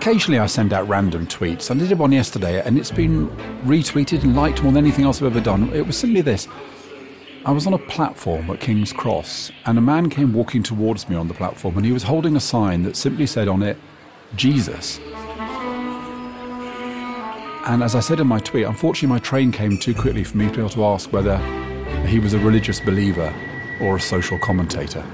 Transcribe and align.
occasionally 0.00 0.38
I 0.38 0.46
send 0.46 0.72
out 0.72 0.88
random 0.88 1.26
tweets. 1.26 1.70
I 1.70 1.74
did 1.74 1.98
one 1.98 2.10
yesterday 2.10 2.62
and 2.64 2.78
it's 2.78 2.90
been 2.90 3.28
retweeted 3.66 4.22
and 4.22 4.34
liked 4.34 4.62
more 4.62 4.72
than 4.72 4.82
anything 4.82 5.04
else 5.04 5.20
I've 5.20 5.26
ever 5.26 5.42
done. 5.42 5.70
It 5.74 5.86
was 5.86 5.94
simply 5.94 6.22
this. 6.22 6.48
I 7.44 7.52
was 7.52 7.66
on 7.66 7.74
a 7.74 7.78
platform 7.78 8.48
at 8.48 8.60
King's 8.60 8.94
Cross 8.94 9.52
and 9.66 9.76
a 9.76 9.80
man 9.82 10.08
came 10.08 10.32
walking 10.32 10.62
towards 10.62 11.06
me 11.10 11.16
on 11.16 11.28
the 11.28 11.34
platform 11.34 11.76
and 11.76 11.84
he 11.84 11.92
was 11.92 12.02
holding 12.02 12.34
a 12.34 12.40
sign 12.40 12.82
that 12.84 12.96
simply 12.96 13.26
said 13.26 13.46
on 13.46 13.62
it, 13.62 13.76
Jesus. 14.36 14.98
And 17.66 17.82
as 17.82 17.94
I 17.94 18.00
said 18.00 18.20
in 18.20 18.26
my 18.26 18.38
tweet, 18.38 18.64
unfortunately 18.64 19.14
my 19.14 19.18
train 19.18 19.52
came 19.52 19.76
too 19.76 19.94
quickly 19.94 20.24
for 20.24 20.38
me 20.38 20.46
to 20.46 20.52
be 20.52 20.60
able 20.60 20.70
to 20.70 20.84
ask 20.86 21.12
whether 21.12 21.36
he 22.06 22.20
was 22.20 22.32
a 22.32 22.38
religious 22.38 22.80
believer 22.80 23.34
or 23.82 23.96
a 23.96 24.00
social 24.00 24.38
commentator. 24.38 25.04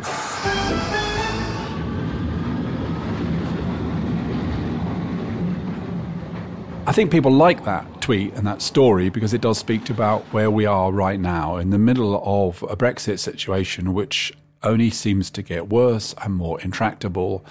Think 6.96 7.10
people 7.10 7.30
like 7.30 7.62
that 7.66 8.00
tweet 8.00 8.32
and 8.32 8.46
that 8.46 8.62
story 8.62 9.10
because 9.10 9.34
it 9.34 9.42
does 9.42 9.59
speak 9.59 9.84
to 9.84 9.92
about 9.92 10.23
where 10.32 10.50
we 10.50 10.64
are 10.64 10.91
right 10.91 11.20
now 11.20 11.59
in 11.59 11.68
the 11.68 11.78
middle 11.78 12.23
of 12.24 12.62
a 12.70 12.74
Brexit 12.74 13.18
situation 13.18 13.92
which 13.92 14.32
only 14.62 14.88
seems 14.88 15.28
to 15.28 15.42
get 15.42 15.68
worse 15.68 16.14
and 16.23 16.32
more 16.32 16.59
intractable 16.62 17.45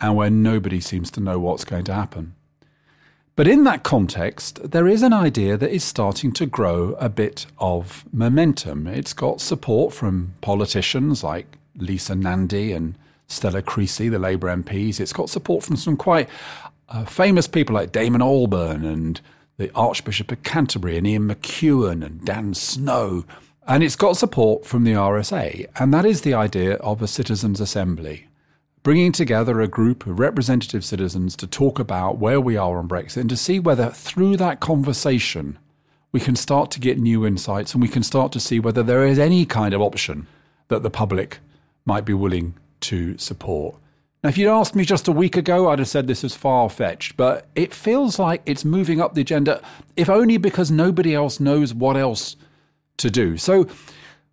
and 0.00 0.14
where 0.14 0.30
nobody 0.30 0.78
seems 0.78 1.10
to 1.10 1.18
know 1.20 1.40
what's 1.40 1.64
going 1.64 1.82
to 1.82 1.92
happen. 1.92 2.36
But 3.34 3.48
in 3.48 3.64
that 3.64 3.82
context, 3.82 4.70
there 4.70 4.86
is 4.86 5.02
an 5.02 5.12
idea 5.12 5.56
that 5.56 5.74
is 5.74 5.82
starting 5.82 6.30
to 6.34 6.46
grow 6.46 6.92
a 7.00 7.08
bit 7.08 7.46
of 7.58 8.04
momentum. 8.12 8.86
It's 8.86 9.14
got 9.14 9.40
support 9.40 9.92
from 9.92 10.34
politicians 10.42 11.24
like 11.24 11.58
Lisa 11.76 12.14
Nandy 12.14 12.70
and 12.70 12.96
Stella 13.26 13.62
Creasy, 13.62 14.08
the 14.08 14.20
Labour 14.20 14.46
MPs. 14.46 15.00
It's 15.00 15.12
got 15.12 15.28
support 15.28 15.64
from 15.64 15.74
some 15.74 15.96
quite 15.96 16.28
uh, 16.92 17.04
famous 17.04 17.46
people 17.46 17.74
like 17.74 17.92
Damon 17.92 18.20
Albarn 18.20 18.84
and 18.84 19.20
the 19.56 19.70
Archbishop 19.74 20.30
of 20.30 20.42
Canterbury 20.42 20.98
and 20.98 21.06
Ian 21.06 21.28
McEwan 21.28 22.04
and 22.04 22.24
Dan 22.24 22.54
Snow. 22.54 23.24
And 23.66 23.82
it's 23.82 23.96
got 23.96 24.16
support 24.16 24.66
from 24.66 24.84
the 24.84 24.92
RSA. 24.92 25.66
And 25.76 25.94
that 25.94 26.04
is 26.04 26.20
the 26.20 26.34
idea 26.34 26.74
of 26.76 27.00
a 27.00 27.06
citizens' 27.06 27.60
assembly, 27.60 28.26
bringing 28.82 29.12
together 29.12 29.60
a 29.60 29.68
group 29.68 30.06
of 30.06 30.18
representative 30.18 30.84
citizens 30.84 31.36
to 31.36 31.46
talk 31.46 31.78
about 31.78 32.18
where 32.18 32.40
we 32.40 32.56
are 32.56 32.78
on 32.78 32.88
Brexit 32.88 33.18
and 33.18 33.30
to 33.30 33.36
see 33.36 33.58
whether 33.58 33.90
through 33.90 34.36
that 34.38 34.60
conversation 34.60 35.58
we 36.10 36.20
can 36.20 36.36
start 36.36 36.70
to 36.72 36.80
get 36.80 36.98
new 36.98 37.24
insights 37.24 37.72
and 37.72 37.80
we 37.80 37.88
can 37.88 38.02
start 38.02 38.32
to 38.32 38.40
see 38.40 38.60
whether 38.60 38.82
there 38.82 39.06
is 39.06 39.18
any 39.18 39.46
kind 39.46 39.72
of 39.72 39.80
option 39.80 40.26
that 40.68 40.82
the 40.82 40.90
public 40.90 41.38
might 41.86 42.04
be 42.04 42.12
willing 42.12 42.54
to 42.80 43.16
support. 43.16 43.76
Now, 44.22 44.28
if 44.28 44.38
you'd 44.38 44.48
asked 44.48 44.76
me 44.76 44.84
just 44.84 45.08
a 45.08 45.12
week 45.12 45.36
ago, 45.36 45.68
I'd 45.68 45.80
have 45.80 45.88
said 45.88 46.06
this 46.06 46.22
is 46.22 46.32
far 46.32 46.70
fetched, 46.70 47.16
but 47.16 47.48
it 47.56 47.74
feels 47.74 48.20
like 48.20 48.40
it's 48.46 48.64
moving 48.64 49.00
up 49.00 49.14
the 49.14 49.20
agenda, 49.20 49.60
if 49.96 50.08
only 50.08 50.36
because 50.36 50.70
nobody 50.70 51.12
else 51.12 51.40
knows 51.40 51.74
what 51.74 51.96
else 51.96 52.36
to 52.98 53.10
do. 53.10 53.36
So, 53.36 53.66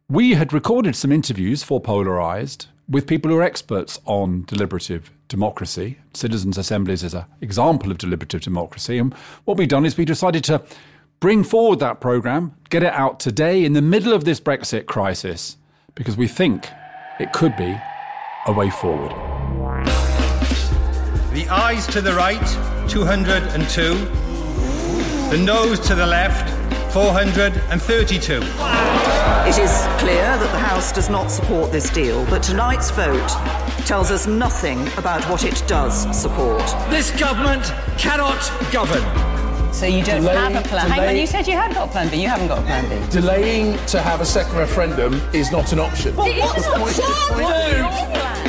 we 0.08 0.36
had 0.36 0.54
recorded 0.54 0.96
some 0.96 1.12
interviews 1.12 1.64
for 1.64 1.80
Polarized 1.80 2.68
with 2.88 3.08
people 3.08 3.32
who 3.32 3.38
are 3.38 3.44
experts 3.44 4.00
on 4.06 4.44
deliberative 4.46 5.12
democracy. 5.28 5.98
Citizens' 6.14 6.58
assemblies 6.58 7.04
is 7.04 7.16
an 7.16 7.26
example 7.42 7.90
of 7.90 7.98
deliberative 7.98 8.42
democracy. 8.42 9.00
And 9.00 9.14
what 9.46 9.58
we've 9.58 9.68
done 9.68 9.86
is 9.86 9.98
we 9.98 10.06
decided 10.06 10.44
to 10.46 10.62
bring 11.20 11.44
forward 11.44 11.80
that 11.80 12.00
program, 12.00 12.56
get 12.70 12.84
it 12.84 12.94
out 12.94 13.20
today 13.20 13.66
in 13.66 13.74
the 13.74 13.82
middle 13.82 14.14
of 14.14 14.24
this 14.24 14.40
Brexit 14.40 14.86
crisis, 14.86 15.58
because 15.96 16.16
we 16.16 16.28
think 16.28 16.68
it 17.20 17.34
could 17.34 17.56
be 17.58 17.76
a 18.48 18.52
way 18.52 18.70
forward. 18.70 19.39
The 21.32 21.48
ayes 21.50 21.86
to 21.88 22.02
the 22.02 22.14
right, 22.14 22.40
202. 22.90 23.94
The 25.30 25.38
noes 25.38 25.80
to 25.82 25.94
the 25.94 26.06
left, 26.08 26.50
432. 26.92 28.34
It 28.34 29.58
is 29.60 29.72
clear 30.00 30.24
that 30.24 30.50
the 30.52 30.58
House 30.58 30.92
does 30.92 31.08
not 31.08 31.28
support 31.30 31.72
this 31.72 31.92
deal, 31.92 32.26
but 32.32 32.42
tonight's 32.42 32.90
vote 32.90 33.30
tells 33.86 34.10
us 34.10 34.26
nothing 34.26 34.88
about 34.98 35.24
what 35.30 35.44
it 35.46 35.64
does 35.68 36.08
support. 36.20 36.64
This 36.90 37.12
government 37.12 37.64
cannot 38.00 38.42
govern. 38.72 39.04
So 39.72 39.86
you 39.86 40.04
don't 40.04 40.22
Delay- 40.22 40.36
have 40.36 40.66
a 40.66 40.68
plan. 40.68 40.90
Hang 40.90 41.10
on, 41.10 41.16
you 41.16 41.28
said 41.28 41.48
you 41.48 41.54
had 41.54 41.76
got 41.76 41.90
a 41.90 41.92
plan 41.92 42.10
B. 42.10 42.24
You 42.24 42.28
haven't 42.28 42.48
got 42.48 42.58
a 42.58 42.64
plan 42.64 42.90
B. 42.90 43.12
Delaying 43.12 43.78
to 43.86 44.02
have 44.02 44.20
a 44.20 44.26
second 44.26 44.58
referendum 44.58 45.22
is 45.32 45.52
not 45.52 45.74
an 45.74 45.80
option. 45.80 46.16
But 46.16 46.36
what's 46.40 46.98
the 46.98 47.04
option. 47.84 48.49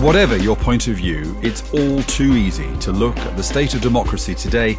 Whatever 0.00 0.36
your 0.36 0.54
point 0.54 0.86
of 0.86 0.94
view, 0.94 1.36
it's 1.42 1.74
all 1.74 2.00
too 2.04 2.34
easy 2.34 2.72
to 2.76 2.92
look 2.92 3.16
at 3.18 3.36
the 3.36 3.42
state 3.42 3.74
of 3.74 3.80
democracy 3.80 4.32
today 4.32 4.78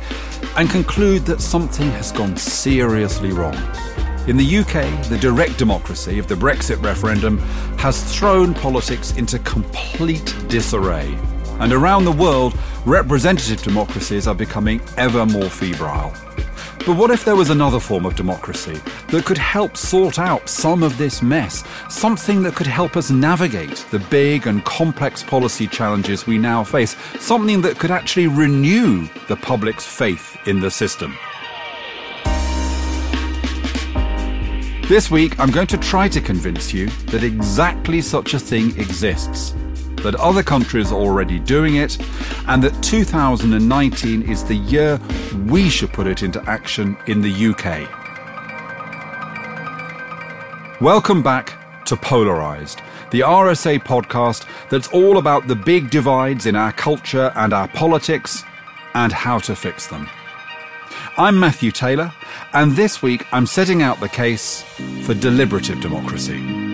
and 0.56 0.70
conclude 0.70 1.26
that 1.26 1.42
something 1.42 1.92
has 1.92 2.14
gone 2.14 2.38
seriously 2.38 3.34
wrong. 3.34 3.58
In 4.30 4.38
the 4.38 4.60
UK, 4.60 5.10
the 5.10 5.18
direct 5.20 5.58
democracy 5.58 6.20
of 6.20 6.30
the 6.30 6.36
Brexit 6.36 6.82
referendum 6.82 7.38
has 7.80 8.02
thrown 8.16 8.54
politics 8.54 9.14
into 9.18 9.40
complete 9.40 10.34
disarray. 10.48 11.14
And 11.60 11.74
around 11.74 12.06
the 12.06 12.14
world, 12.14 12.58
representative 12.86 13.62
democracies 13.62 14.26
are 14.26 14.36
becoming 14.36 14.80
ever 14.96 15.26
more 15.26 15.50
febrile. 15.50 16.14
But 16.90 16.98
what 16.98 17.12
if 17.12 17.24
there 17.24 17.36
was 17.36 17.52
another 17.52 17.80
form 17.80 18.04
of 18.08 18.16
democracy 18.16 18.82
that 19.10 19.24
could 19.24 19.38
help 19.38 19.78
sort 19.78 20.18
out 20.18 20.50
some 20.50 20.82
of 20.82 20.98
this 20.98 21.22
mess? 21.22 21.64
Something 21.88 22.42
that 22.42 22.56
could 22.56 22.66
help 22.66 22.98
us 22.98 23.12
navigate 23.12 23.86
the 23.92 24.00
big 24.00 24.48
and 24.48 24.66
complex 24.66 25.22
policy 25.22 25.68
challenges 25.68 26.26
we 26.26 26.40
now 26.40 26.64
face? 26.64 26.96
Something 27.20 27.62
that 27.62 27.78
could 27.78 27.92
actually 27.92 28.26
renew 28.26 29.08
the 29.28 29.36
public's 29.36 29.86
faith 29.86 30.36
in 30.48 30.62
the 30.62 30.72
system? 30.72 31.16
This 34.88 35.12
week, 35.12 35.40
I'm 35.40 35.52
going 35.52 35.68
to 35.68 35.78
try 35.78 36.08
to 36.08 36.20
convince 36.20 36.74
you 36.74 36.88
that 37.12 37.24
exactly 37.24 38.02
such 38.02 38.34
a 38.34 38.40
thing 38.40 38.76
exists, 38.80 39.54
that 40.04 40.16
other 40.16 40.44
countries 40.44 40.92
are 40.92 41.00
already 41.00 41.40
doing 41.40 41.76
it, 41.76 41.98
and 42.48 42.64
that 42.64 42.82
2019 42.84 44.22
is 44.24 44.44
the 44.44 44.56
year 44.56 45.00
we 45.48 45.70
should 45.70 45.92
put 45.94 46.08
it 46.08 46.24
into 46.24 46.42
action 46.50 46.98
in 47.08 47.22
the 47.22 47.48
UK. 47.48 47.88
Welcome 50.82 51.22
back 51.22 51.86
to 51.86 51.98
Polarized, 51.98 52.82
the 53.12 53.22
RSA 53.22 53.80
podcast 53.80 54.46
that's 54.70 54.88
all 54.90 55.18
about 55.18 55.48
the 55.48 55.56
big 55.56 55.90
divides 55.90 56.46
in 56.46 56.56
our 56.56 56.72
culture 56.72 57.32
and 57.36 57.52
our 57.54 57.68
politics 57.68 58.44
and 58.94 59.12
how 59.12 59.40
to 59.40 59.56
fix 59.56 59.88
them. 59.88 60.10
I'm 61.18 61.38
Matthew 61.40 61.72
Taylor, 61.72 62.14
and 62.54 62.74
this 62.74 63.02
week 63.02 63.26
I'm 63.34 63.46
setting 63.46 63.82
out 63.82 64.00
the 64.00 64.08
case 64.08 64.64
for 65.04 65.14
deliberative 65.14 65.82
democracy. 65.82 66.69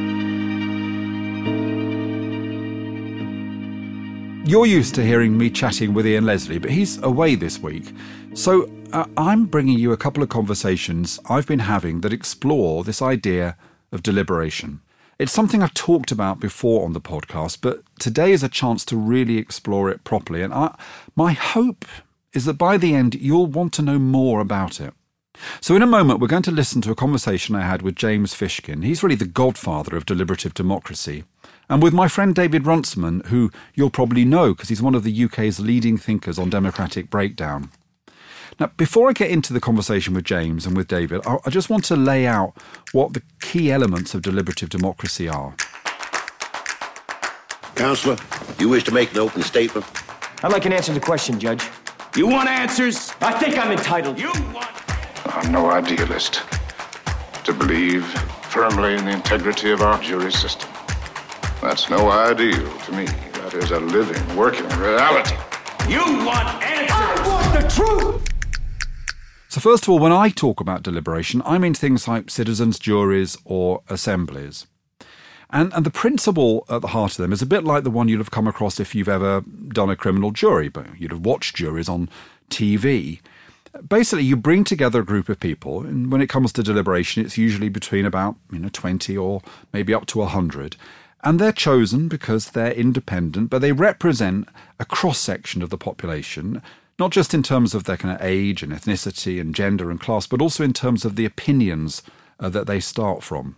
You're 4.48 4.68
used 4.68 4.94
to 4.94 5.04
hearing 5.04 5.36
me 5.36 5.50
chatting 5.50 5.96
with 5.96 6.06
Ian 6.06 6.28
Leslie, 6.28 6.60
but 6.60 6.70
he's 6.70 7.02
away 7.02 7.34
this 7.34 7.58
week. 7.58 7.92
So 8.36 8.70
uh, 8.94 9.06
I'm 9.18 9.46
bringing 9.46 9.80
you 9.80 9.92
a 9.92 9.98
couple 9.98 10.22
of 10.22 10.30
conversations 10.30 11.20
I've 11.28 11.48
been 11.48 11.58
having 11.58 12.02
that 12.02 12.14
explore 12.14 12.84
this 12.84 13.02
idea 13.02 13.58
of 13.92 14.04
deliberation. 14.04 14.82
It's 15.18 15.32
something 15.32 15.64
I've 15.64 15.74
talked 15.74 16.12
about 16.12 16.40
before 16.40 16.86
on 16.86 16.94
the 16.94 17.02
podcast, 17.02 17.58
but 17.60 17.82
today 17.98 18.32
is 18.34 18.44
a 18.44 18.48
chance 18.48 18.86
to 18.86 18.96
really 18.96 19.40
explore 19.40 19.90
it 19.90 20.04
properly. 20.04 20.44
And 20.44 20.54
I, 20.54 20.78
my 21.16 21.34
hope 21.34 21.84
is 22.32 22.46
that 22.46 22.60
by 22.60 22.78
the 22.78 22.94
end, 22.94 23.16
you'll 23.16 23.48
want 23.48 23.74
to 23.74 23.82
know 23.82 23.98
more 23.98 24.42
about 24.42 24.80
it. 24.80 24.94
So, 25.60 25.76
in 25.76 25.82
a 25.82 25.88
moment, 25.88 26.20
we're 26.20 26.28
going 26.28 26.44
to 26.44 26.52
listen 26.52 26.82
to 26.84 26.92
a 26.92 26.96
conversation 26.96 27.56
I 27.56 27.62
had 27.62 27.82
with 27.82 27.96
James 27.96 28.34
Fishkin. 28.34 28.86
He's 28.86 29.04
really 29.04 29.16
the 29.16 29.26
godfather 29.26 29.96
of 29.98 30.06
deliberative 30.06 30.54
democracy. 30.54 31.24
And 31.70 31.82
with 31.82 31.94
my 31.94 32.08
friend 32.08 32.36
David 32.36 32.66
Runciman, 32.66 33.22
who 33.28 33.52
you'll 33.74 33.90
probably 33.90 34.26
know 34.26 34.54
because 34.54 34.70
he's 34.70 34.82
one 34.82 34.96
of 34.96 35.04
the 35.04 35.24
UK's 35.24 35.60
leading 35.60 35.98
thinkers 35.98 36.38
on 36.38 36.50
democratic 36.50 37.10
breakdown. 37.10 37.72
Now, 38.60 38.68
before 38.78 39.10
I 39.10 39.14
get 39.14 39.32
into 39.32 39.52
the 39.52 39.60
conversation 39.60 40.14
with 40.14 40.24
James 40.24 40.66
and 40.66 40.78
with 40.78 40.88
David, 40.88 41.22
I 41.26 41.38
I 41.46 41.50
just 41.50 41.70
want 41.70 41.84
to 41.86 41.96
lay 41.96 42.26
out 42.26 42.54
what 42.94 43.14
the 43.14 43.22
key 43.42 43.72
elements 43.72 44.14
of 44.14 44.22
deliberative 44.22 44.70
democracy 44.70 45.28
are. 45.28 45.56
Counselor, 47.76 48.16
you 48.58 48.70
wish 48.70 48.86
to 48.86 48.92
make 48.94 49.12
an 49.12 49.18
open 49.20 49.42
statement? 49.42 49.86
I'd 50.44 50.52
like 50.52 50.66
an 50.66 50.72
answer 50.72 50.94
to 50.94 51.00
the 51.00 51.06
question, 51.06 51.40
Judge. 51.40 51.68
You 52.16 52.28
want 52.28 52.48
answers? 52.48 53.12
I 53.20 53.34
think 53.34 53.58
I'm 53.58 53.72
entitled. 53.74 54.18
You 54.18 54.32
want. 54.54 54.72
I'm 55.26 55.52
no 55.52 55.70
idealist. 55.70 56.44
To 57.44 57.52
believe 57.52 58.06
firmly 58.50 58.96
in 58.96 59.04
the 59.04 59.12
integrity 59.12 59.72
of 59.72 59.82
our 59.82 60.02
jury 60.02 60.32
system. 60.32 60.70
That's 61.66 61.90
no 61.90 62.12
ideal 62.12 62.78
to 62.78 62.92
me. 62.92 63.06
That 63.06 63.56
is 63.56 63.72
a 63.72 63.80
living, 63.80 64.38
working 64.38 64.70
reality. 64.78 65.36
You 65.90 66.24
want 66.24 66.48
answers? 66.64 66.92
I 66.92 67.28
want 67.28 67.60
the 67.60 67.68
truth! 67.68 68.30
So, 69.50 69.60
first 69.60 69.84
of 69.84 69.90
all, 69.90 69.98
when 69.98 70.12
I 70.12 70.30
talk 70.30 70.62
about 70.62 70.84
deliberation, 70.84 71.42
I 71.44 71.58
mean 71.58 71.74
things 71.74 72.08
like 72.08 72.30
citizens' 72.30 72.78
juries 72.78 73.36
or 73.46 73.82
assemblies. 73.90 74.68
And, 75.50 75.74
and 75.74 75.84
the 75.84 75.90
principle 75.90 76.68
at 76.70 76.82
the 76.82 76.90
heart 76.90 77.14
of 77.14 77.18
them 77.18 77.34
is 77.34 77.42
a 77.42 77.48
bit 77.48 77.64
like 77.64 77.84
the 77.84 77.90
one 77.90 78.10
you'd 78.10 78.20
have 78.20 78.30
come 78.30 78.48
across 78.48 78.80
if 78.80 78.94
you've 78.94 79.10
ever 79.10 79.42
done 79.70 79.90
a 79.90 79.96
criminal 79.96 80.30
jury, 80.30 80.70
but 80.70 80.86
you'd 81.00 81.14
have 81.14 81.26
watched 81.26 81.56
juries 81.56 81.90
on 81.90 82.10
TV. 82.52 83.22
Basically, 83.90 84.24
you 84.24 84.36
bring 84.36 84.66
together 84.66 85.00
a 85.00 85.06
group 85.06 85.30
of 85.30 85.40
people, 85.40 85.82
and 85.82 86.12
when 86.12 86.22
it 86.22 86.30
comes 86.30 86.54
to 86.54 86.62
deliberation, 86.62 87.26
it's 87.26 87.40
usually 87.40 87.70
between 87.70 88.06
about 88.06 88.36
you 88.52 88.60
know 88.60 88.70
twenty 88.70 89.18
or 89.18 89.42
maybe 89.74 89.96
up 89.96 90.06
to 90.06 90.24
hundred, 90.24 90.78
and 91.26 91.40
they're 91.40 91.52
chosen 91.52 92.08
because 92.08 92.52
they're 92.52 92.72
independent, 92.72 93.50
but 93.50 93.60
they 93.60 93.72
represent 93.72 94.48
a 94.80 94.86
cross 94.86 95.18
section 95.18 95.64
of 95.64 95.72
the 95.72 95.78
population, 95.78 96.62
not 97.00 97.12
just 97.12 97.34
in 97.34 97.42
terms 97.42 97.74
of 97.74 97.86
their 97.86 97.98
kind 97.98 98.16
of 98.16 98.22
age 98.22 98.62
and 98.62 98.72
ethnicity 98.72 99.42
and 99.42 99.56
gender 99.56 99.90
and 99.90 100.00
class, 100.00 100.28
but 100.28 100.42
also 100.42 100.64
in 100.64 100.72
terms 100.72 101.04
of 101.04 101.16
the 101.16 101.26
opinions 101.26 102.04
uh, 102.40 102.48
that 102.50 102.68
they 102.68 102.80
start 102.80 103.24
from. 103.24 103.56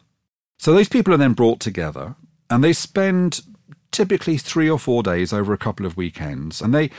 So 0.58 0.74
those 0.74 0.90
people 0.90 1.14
are 1.14 1.18
then 1.18 1.34
brought 1.34 1.60
together, 1.60 2.16
and 2.50 2.64
they 2.64 2.74
spend 2.74 3.42
typically 3.92 4.38
three 4.38 4.70
or 4.70 4.80
four 4.80 5.04
days 5.04 5.34
over 5.34 5.54
a 5.54 5.58
couple 5.58 5.86
of 5.86 5.98
weekends, 5.98 6.62
and 6.62 6.74
they 6.74 6.90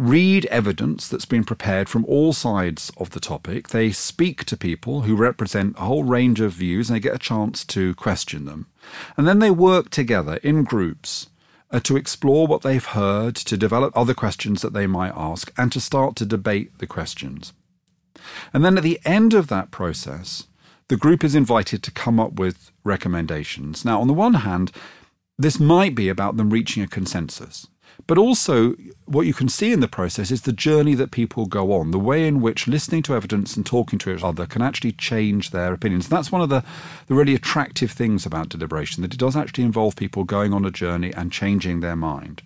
read 0.00 0.46
evidence 0.46 1.08
that's 1.08 1.26
been 1.26 1.44
prepared 1.44 1.88
from 1.88 2.06
all 2.06 2.32
sides 2.32 2.90
of 2.96 3.10
the 3.10 3.20
topic. 3.20 3.68
They 3.68 3.92
speak 3.92 4.44
to 4.46 4.56
people 4.56 5.02
who 5.02 5.14
represent 5.14 5.76
a 5.76 5.82
whole 5.82 6.04
range 6.04 6.40
of 6.40 6.52
views 6.52 6.88
and 6.88 6.96
they 6.96 7.00
get 7.00 7.14
a 7.14 7.18
chance 7.18 7.64
to 7.66 7.94
question 7.96 8.46
them. 8.46 8.66
And 9.16 9.28
then 9.28 9.40
they 9.40 9.50
work 9.50 9.90
together 9.90 10.36
in 10.42 10.64
groups 10.64 11.28
uh, 11.70 11.80
to 11.80 11.96
explore 11.96 12.46
what 12.46 12.62
they've 12.62 12.84
heard, 12.84 13.36
to 13.36 13.56
develop 13.56 13.96
other 13.96 14.14
questions 14.14 14.62
that 14.62 14.72
they 14.72 14.86
might 14.86 15.12
ask, 15.14 15.52
and 15.58 15.70
to 15.72 15.80
start 15.80 16.16
to 16.16 16.26
debate 16.26 16.78
the 16.78 16.86
questions. 16.86 17.52
And 18.54 18.64
then 18.64 18.78
at 18.78 18.82
the 18.82 19.00
end 19.04 19.34
of 19.34 19.48
that 19.48 19.70
process, 19.70 20.46
the 20.88 20.96
group 20.96 21.22
is 21.22 21.34
invited 21.34 21.82
to 21.82 21.90
come 21.90 22.18
up 22.18 22.32
with 22.32 22.72
recommendations. 22.84 23.84
Now, 23.84 24.00
on 24.00 24.08
the 24.08 24.14
one 24.14 24.34
hand, 24.34 24.72
this 25.38 25.60
might 25.60 25.94
be 25.94 26.08
about 26.08 26.36
them 26.36 26.50
reaching 26.50 26.82
a 26.82 26.88
consensus. 26.88 27.66
But 28.06 28.18
also, 28.18 28.74
what 29.06 29.26
you 29.26 29.34
can 29.34 29.48
see 29.48 29.72
in 29.72 29.80
the 29.80 29.88
process 29.88 30.30
is 30.30 30.42
the 30.42 30.52
journey 30.52 30.94
that 30.94 31.10
people 31.10 31.46
go 31.46 31.72
on, 31.72 31.90
the 31.90 31.98
way 31.98 32.26
in 32.26 32.40
which 32.40 32.68
listening 32.68 33.02
to 33.04 33.14
evidence 33.14 33.56
and 33.56 33.66
talking 33.66 33.98
to 34.00 34.14
each 34.14 34.22
other 34.22 34.46
can 34.46 34.62
actually 34.62 34.92
change 34.92 35.50
their 35.50 35.72
opinions. 35.72 36.06
And 36.06 36.12
that's 36.12 36.32
one 36.32 36.42
of 36.42 36.48
the, 36.48 36.64
the 37.06 37.14
really 37.14 37.34
attractive 37.34 37.90
things 37.90 38.26
about 38.26 38.48
deliberation, 38.48 39.02
that 39.02 39.14
it 39.14 39.18
does 39.18 39.36
actually 39.36 39.64
involve 39.64 39.96
people 39.96 40.24
going 40.24 40.52
on 40.52 40.64
a 40.64 40.70
journey 40.70 41.12
and 41.14 41.32
changing 41.32 41.80
their 41.80 41.96
mind. 41.96 42.42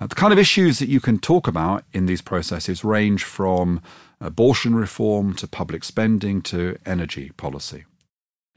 Uh, 0.00 0.06
the 0.06 0.14
kind 0.14 0.32
of 0.32 0.38
issues 0.38 0.78
that 0.78 0.88
you 0.88 1.00
can 1.00 1.18
talk 1.18 1.46
about 1.46 1.84
in 1.92 2.06
these 2.06 2.22
processes 2.22 2.84
range 2.84 3.24
from 3.24 3.80
abortion 4.20 4.74
reform 4.74 5.34
to 5.34 5.46
public 5.46 5.84
spending 5.84 6.42
to 6.42 6.76
energy 6.84 7.30
policy. 7.36 7.84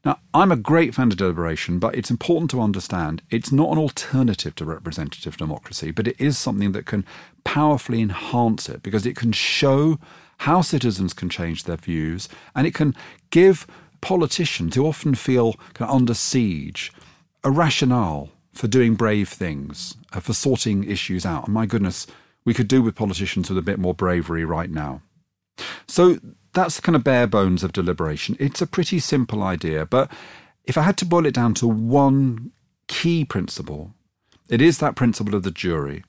Now, 0.05 0.19
I'm 0.33 0.51
a 0.51 0.57
great 0.57 0.95
fan 0.95 1.11
of 1.11 1.17
deliberation, 1.17 1.79
but 1.79 1.95
it's 1.95 2.11
important 2.11 2.51
to 2.51 2.61
understand 2.61 3.21
it's 3.29 3.51
not 3.51 3.71
an 3.71 3.77
alternative 3.77 4.55
to 4.55 4.65
representative 4.65 5.37
democracy, 5.37 5.91
but 5.91 6.07
it 6.07 6.15
is 6.19 6.37
something 6.37 6.71
that 6.73 6.85
can 6.85 7.05
powerfully 7.43 8.01
enhance 8.01 8.69
it 8.69 8.83
because 8.83 9.05
it 9.05 9.15
can 9.15 9.31
show 9.31 9.99
how 10.39 10.61
citizens 10.61 11.13
can 11.13 11.29
change 11.29 11.63
their 11.63 11.77
views 11.77 12.29
and 12.55 12.67
it 12.67 12.73
can 12.73 12.95
give 13.31 13.65
politicians 14.01 14.75
who 14.75 14.85
often 14.85 15.15
feel 15.15 15.53
kind 15.73 15.89
of 15.89 15.95
under 15.95 16.13
siege 16.13 16.93
a 17.43 17.51
rationale 17.51 18.29
for 18.53 18.67
doing 18.67 18.95
brave 18.95 19.29
things, 19.29 19.95
uh, 20.13 20.19
for 20.19 20.33
sorting 20.33 20.83
issues 20.83 21.25
out. 21.25 21.45
And 21.45 21.53
my 21.53 21.65
goodness, 21.65 22.07
we 22.45 22.53
could 22.53 22.67
do 22.67 22.81
with 22.81 22.95
politicians 22.95 23.49
with 23.49 23.57
a 23.57 23.63
bit 23.63 23.79
more 23.79 23.93
bravery 23.93 24.45
right 24.45 24.69
now. 24.69 25.01
So 25.87 26.19
that's 26.57 26.75
the 26.75 26.81
kind 26.81 26.95
of 26.95 27.03
bare 27.03 27.27
bones 27.27 27.63
of 27.63 27.71
deliberation. 27.71 28.35
It's 28.39 28.61
a 28.61 28.67
pretty 28.67 28.99
simple 28.99 29.43
idea, 29.43 29.85
but 29.85 30.11
if 30.65 30.77
I 30.77 30.81
had 30.81 30.97
to 30.97 31.05
boil 31.05 31.25
it 31.25 31.33
down 31.33 31.53
to 31.55 31.67
one 31.67 32.51
key 32.87 33.23
principle, 33.23 33.93
it 34.49 34.61
is 34.61 34.79
that 34.79 34.95
principle 34.95 35.35
of 35.35 35.43
the 35.43 35.51
jury. 35.51 36.03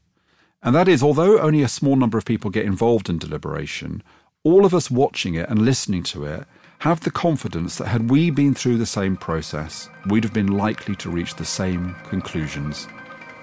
And 0.62 0.75
that 0.75 0.89
is, 0.89 1.03
although 1.03 1.39
only 1.39 1.62
a 1.62 1.69
small 1.69 1.97
number 1.97 2.19
of 2.19 2.25
people 2.25 2.50
get 2.50 2.65
involved 2.65 3.09
in 3.09 3.19
deliberation, 3.19 4.03
all 4.43 4.65
of 4.65 4.75
us 4.75 4.91
watching 4.91 5.35
it 5.35 5.49
and 5.49 5.62
listening 5.62 6.03
to 6.05 6.25
it 6.25 6.47
have 6.81 7.00
the 7.00 7.11
confidence 7.11 7.77
that 7.77 7.89
had 7.89 8.11
we 8.11 8.31
been 8.31 8.55
through 8.55 8.79
the 8.79 8.87
same 8.87 9.17
process, 9.17 9.89
we'd 10.09 10.25
have 10.25 10.33
been 10.33 10.56
likely 10.56 10.95
to 10.97 11.11
reach 11.11 11.35
the 11.35 11.45
same 11.45 11.95
conclusions 12.05 12.89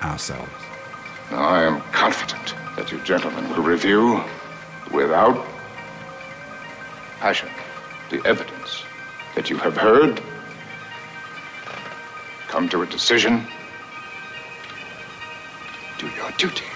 ourselves. 0.01 0.51
Now, 1.31 1.43
I 1.43 1.63
am 1.63 1.81
confident 1.91 2.55
that 2.75 2.91
you 2.91 2.99
gentlemen 3.01 3.49
will 3.49 3.63
review 3.63 4.23
without 4.91 5.54
passion 7.25 7.49
the 8.11 8.23
evidence 8.23 8.83
that 9.33 9.49
you 9.49 9.57
have 9.57 9.75
heard, 9.75 10.21
come 12.47 12.69
to 12.69 12.83
a 12.83 12.85
decision, 12.85 13.43
do 15.97 16.07
your 16.09 16.29
duty. 16.37 16.69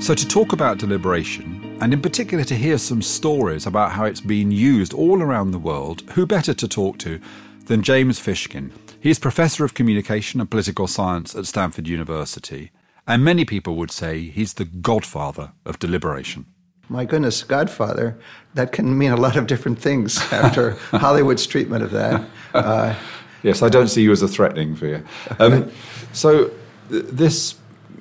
So, 0.00 0.14
to 0.14 0.26
talk 0.26 0.54
about 0.54 0.78
deliberation, 0.78 1.76
and 1.82 1.92
in 1.92 2.00
particular 2.00 2.42
to 2.44 2.54
hear 2.54 2.78
some 2.78 3.02
stories 3.02 3.66
about 3.66 3.92
how 3.92 4.06
it's 4.06 4.22
been 4.22 4.50
used 4.50 4.94
all 4.94 5.20
around 5.20 5.50
the 5.50 5.58
world, 5.58 6.00
who 6.12 6.24
better 6.24 6.54
to 6.54 6.66
talk 6.66 6.96
to 7.00 7.20
than 7.66 7.82
James 7.82 8.18
Fishkin? 8.18 8.70
He's 8.98 9.18
Professor 9.18 9.62
of 9.66 9.74
Communication 9.74 10.40
and 10.40 10.50
Political 10.50 10.86
Science 10.86 11.34
at 11.34 11.44
Stanford 11.44 11.86
University, 11.86 12.70
and 13.06 13.22
many 13.22 13.44
people 13.44 13.76
would 13.76 13.90
say 13.90 14.22
he's 14.22 14.54
the 14.54 14.64
godfather 14.64 15.52
of 15.66 15.78
deliberation 15.78 16.46
my 16.88 17.04
goodness, 17.04 17.42
Godfather, 17.42 18.16
that 18.54 18.72
can 18.72 18.96
mean 18.96 19.12
a 19.12 19.16
lot 19.16 19.36
of 19.36 19.46
different 19.46 19.78
things 19.78 20.18
after 20.32 20.70
Hollywood's 20.90 21.46
treatment 21.46 21.82
of 21.82 21.90
that. 21.92 22.28
Uh, 22.54 22.94
yes, 23.42 23.62
I 23.62 23.68
don't 23.68 23.88
see 23.88 24.02
you 24.02 24.12
as 24.12 24.22
a 24.22 24.28
threatening 24.28 24.74
figure. 24.74 25.04
Um, 25.38 25.70
so, 26.12 26.50
th- 26.88 27.04
this 27.06 27.56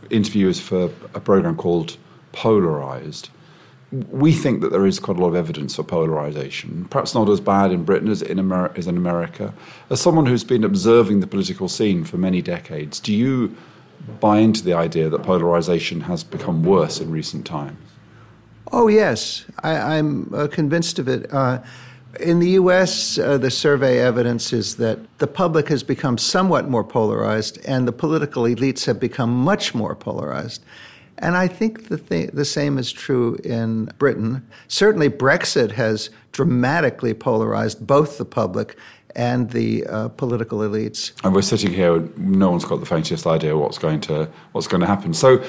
interview 0.09 0.47
is 0.47 0.59
for 0.59 0.85
a 1.13 1.19
program 1.19 1.55
called 1.55 1.97
Polarized. 2.31 3.29
We 3.91 4.33
think 4.33 4.61
that 4.61 4.71
there 4.71 4.85
is 4.85 4.99
quite 4.99 5.17
a 5.17 5.21
lot 5.21 5.29
of 5.29 5.35
evidence 5.35 5.75
for 5.75 5.83
polarization, 5.83 6.85
perhaps 6.89 7.15
not 7.15 7.29
as 7.29 7.39
bad 7.39 7.71
in 7.71 7.83
Britain 7.85 8.09
as 8.09 8.21
in, 8.21 8.37
Amer- 8.37 8.73
as 8.75 8.85
in 8.87 8.97
America. 8.97 9.53
As 9.89 10.01
someone 10.01 10.25
who's 10.25 10.43
been 10.43 10.65
observing 10.65 11.21
the 11.21 11.27
political 11.27 11.69
scene 11.69 12.03
for 12.03 12.17
many 12.17 12.41
decades, 12.41 12.99
do 12.99 13.13
you 13.13 13.55
buy 14.19 14.39
into 14.39 14.63
the 14.63 14.73
idea 14.73 15.09
that 15.09 15.23
polarization 15.23 16.01
has 16.01 16.23
become 16.23 16.63
worse 16.63 16.99
in 16.99 17.11
recent 17.11 17.45
times? 17.45 17.77
Oh, 18.71 18.87
yes. 18.87 19.45
I, 19.63 19.95
am 19.95 20.31
uh, 20.35 20.47
convinced 20.47 20.99
of 20.99 21.07
it. 21.07 21.31
Uh, 21.33 21.61
in 22.19 22.39
the 22.39 22.51
US, 22.51 23.17
uh, 23.17 23.37
the 23.37 23.51
survey 23.51 23.99
evidence 23.99 24.51
is 24.51 24.77
that 24.77 24.99
the 25.19 25.27
public 25.27 25.69
has 25.69 25.83
become 25.83 26.17
somewhat 26.17 26.69
more 26.69 26.83
polarized 26.83 27.59
and 27.65 27.87
the 27.87 27.91
political 27.91 28.43
elites 28.43 28.85
have 28.85 28.99
become 28.99 29.29
much 29.29 29.75
more 29.75 29.95
polarized. 29.95 30.63
And 31.19 31.35
I 31.35 31.47
think 31.47 31.87
the, 31.89 31.97
th- 31.97 32.31
the 32.31 32.45
same 32.45 32.77
is 32.77 32.91
true 32.91 33.35
in 33.43 33.85
Britain. 33.97 34.47
Certainly, 34.67 35.09
Brexit 35.11 35.71
has 35.71 36.11
dramatically 36.31 37.13
polarized 37.13 37.85
both 37.85 38.19
the 38.19 38.25
public 38.25 38.77
and 39.15 39.49
the 39.49 39.85
uh, 39.87 40.09
political 40.09 40.59
elites. 40.59 41.11
And 41.23 41.33
we're 41.33 41.41
sitting 41.41 41.73
here, 41.73 42.07
no 42.17 42.51
one's 42.51 42.65
got 42.65 42.79
the 42.79 42.85
faintest 42.85 43.25
idea 43.25 43.57
what's 43.57 43.79
going 43.79 43.99
to 44.01 44.29
what's 44.51 44.67
going 44.67 44.81
to 44.81 44.87
happen. 44.87 45.13
So, 45.13 45.43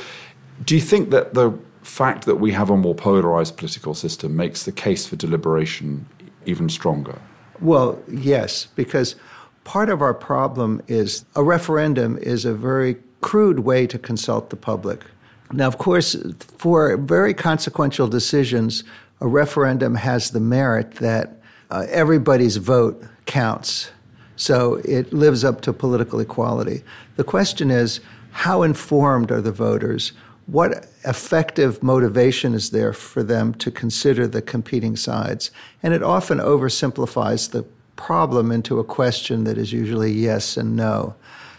do 0.65 0.75
you 0.75 0.81
think 0.81 1.11
that 1.11 1.35
the 1.35 1.51
fact 1.89 2.25
that 2.27 2.37
we 2.37 2.53
have 2.53 2.71
a 2.71 2.77
more 2.77 2.95
polarized 2.95 3.57
political 3.57 3.95
system 3.95 4.37
makes 4.37 4.65
the 4.65 4.73
case 4.73 5.07
for 5.07 5.17
deliberation 5.17 6.07
even 6.47 6.69
stronger? 6.69 7.19
Well, 7.61 8.01
yes, 8.09 8.67
because 8.77 9.17
part 9.65 9.89
of 9.89 10.01
our 10.01 10.15
problem 10.15 10.83
is 10.87 11.25
a 11.35 11.43
referendum 11.43 12.19
is 12.19 12.45
a 12.45 12.55
very 12.55 12.97
crude 13.21 13.61
way 13.61 13.87
to 13.87 13.99
consult 13.99 14.51
the 14.51 14.57
public. 14.57 15.05
Now, 15.53 15.67
of 15.67 15.79
course, 15.79 16.17
for 16.59 16.97
very 16.97 17.35
consequential 17.35 18.07
decisions, 18.07 18.85
a 19.21 19.27
referendum 19.27 19.97
has 19.97 20.31
the 20.31 20.41
merit 20.41 20.93
that 20.97 21.41
uh, 21.71 21.87
everybody's 21.89 22.57
vote 22.59 23.03
counts. 23.27 23.91
So 24.37 24.75
it 24.85 25.13
lives 25.13 25.43
up 25.43 25.63
to 25.63 25.73
political 25.73 26.21
equality. 26.21 26.83
The 27.17 27.25
question 27.25 27.71
is 27.71 28.01
how 28.31 28.63
informed 28.63 29.33
are 29.33 29.41
the 29.41 29.53
voters? 29.53 30.13
What 30.49 30.87
effective 31.05 31.83
motivation 31.83 32.55
is 32.55 32.71
there 32.71 32.95
for 32.95 33.23
them 33.23 33.53
to 33.53 33.71
consider 33.71 34.27
the 34.27 34.41
competing 34.41 34.97
sides? 34.97 35.51
And 35.83 35.93
it 35.93 36.03
often 36.03 36.39
oversimplifies 36.39 37.51
the 37.51 37.65
problem 37.97 38.51
into 38.51 38.79
a 38.79 38.85
question 38.85 39.45
that 39.45 39.59
is 39.59 39.75
usually 39.75 40.11
yes 40.11 40.57
and 40.57 40.75
no. 40.75 41.15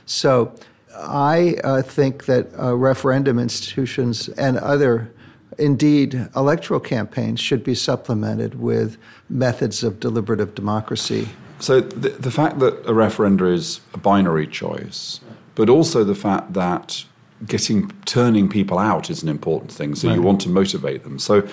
So 0.08 0.56
I 0.96 1.58
uh, 1.64 1.84
think 1.84 2.26
that 2.26 2.48
uh, 2.60 2.76
referendum 2.76 3.38
institutions 3.38 4.28
and 4.30 4.58
other, 4.58 5.14
indeed, 5.60 6.28
electoral 6.36 6.80
campaigns 6.80 7.40
should 7.40 7.64
be 7.64 7.76
supplemented 7.76 8.60
with 8.60 8.98
methods 9.30 9.84
of 9.84 10.00
deliberative 10.00 10.56
democracy. 10.56 11.30
So 11.60 11.80
the, 11.82 12.10
the 12.10 12.32
fact 12.32 12.58
that 12.60 12.82
a 12.90 12.94
referendum 12.96 13.54
is 13.54 13.82
a 13.94 14.00
binary 14.00 14.48
choice, 14.48 15.20
but 15.54 15.70
also 15.70 16.04
the 16.04 16.16
fact 16.16 16.54
that 16.54 17.06
getting 17.46 17.92
turning 18.06 18.50
people 18.50 18.78
out 18.78 19.10
is 19.10 19.24
an 19.24 19.30
important 19.30 19.72
thing. 19.72 19.96
So 19.96 20.08
right. 20.08 20.16
you 20.16 20.22
want 20.22 20.42
to 20.42 20.50
motivate 20.50 21.04
them. 21.04 21.20
So 21.20 21.48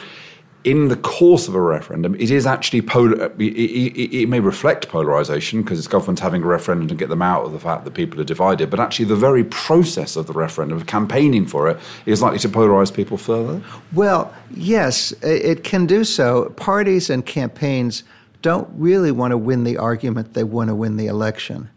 in 0.66 0.88
the 0.88 0.96
course 0.96 1.46
of 1.46 1.54
a 1.54 1.60
referendum, 1.60 2.16
it 2.16 2.28
is 2.28 2.44
actually 2.44 2.82
polar. 2.82 3.22
Uh, 3.22 3.28
it, 3.38 3.54
it, 3.54 4.22
it 4.22 4.28
may 4.28 4.40
reflect 4.40 4.88
polarization 4.88 5.62
because 5.62 5.78
it's 5.78 5.86
government 5.86 6.18
having 6.18 6.42
a 6.42 6.46
referendum 6.46 6.88
to 6.88 6.94
get 6.96 7.08
them 7.08 7.22
out 7.22 7.44
of 7.44 7.52
the 7.52 7.60
fact 7.60 7.84
that 7.84 7.94
people 7.94 8.20
are 8.20 8.24
divided. 8.24 8.68
But 8.68 8.80
actually, 8.80 9.04
the 9.04 9.14
very 9.14 9.44
process 9.44 10.16
of 10.16 10.26
the 10.26 10.32
referendum, 10.32 10.76
of 10.76 10.86
campaigning 10.86 11.46
for 11.46 11.70
it, 11.70 11.78
is 12.04 12.20
likely 12.20 12.40
to 12.40 12.48
polarize 12.48 12.92
people 12.92 13.16
further. 13.16 13.62
Well, 13.92 14.34
yes, 14.50 15.12
it 15.22 15.62
can 15.62 15.86
do 15.86 16.02
so. 16.02 16.50
Parties 16.56 17.10
and 17.10 17.24
campaigns 17.24 18.02
don't 18.42 18.68
really 18.74 19.12
want 19.12 19.30
to 19.30 19.38
win 19.38 19.62
the 19.62 19.76
argument; 19.76 20.34
they 20.34 20.44
want 20.44 20.68
to 20.68 20.74
win 20.74 20.96
the 20.96 21.06
election. 21.06 21.70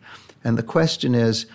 And 0.44 0.58
the 0.58 0.64
question 0.64 1.14
is, 1.14 1.46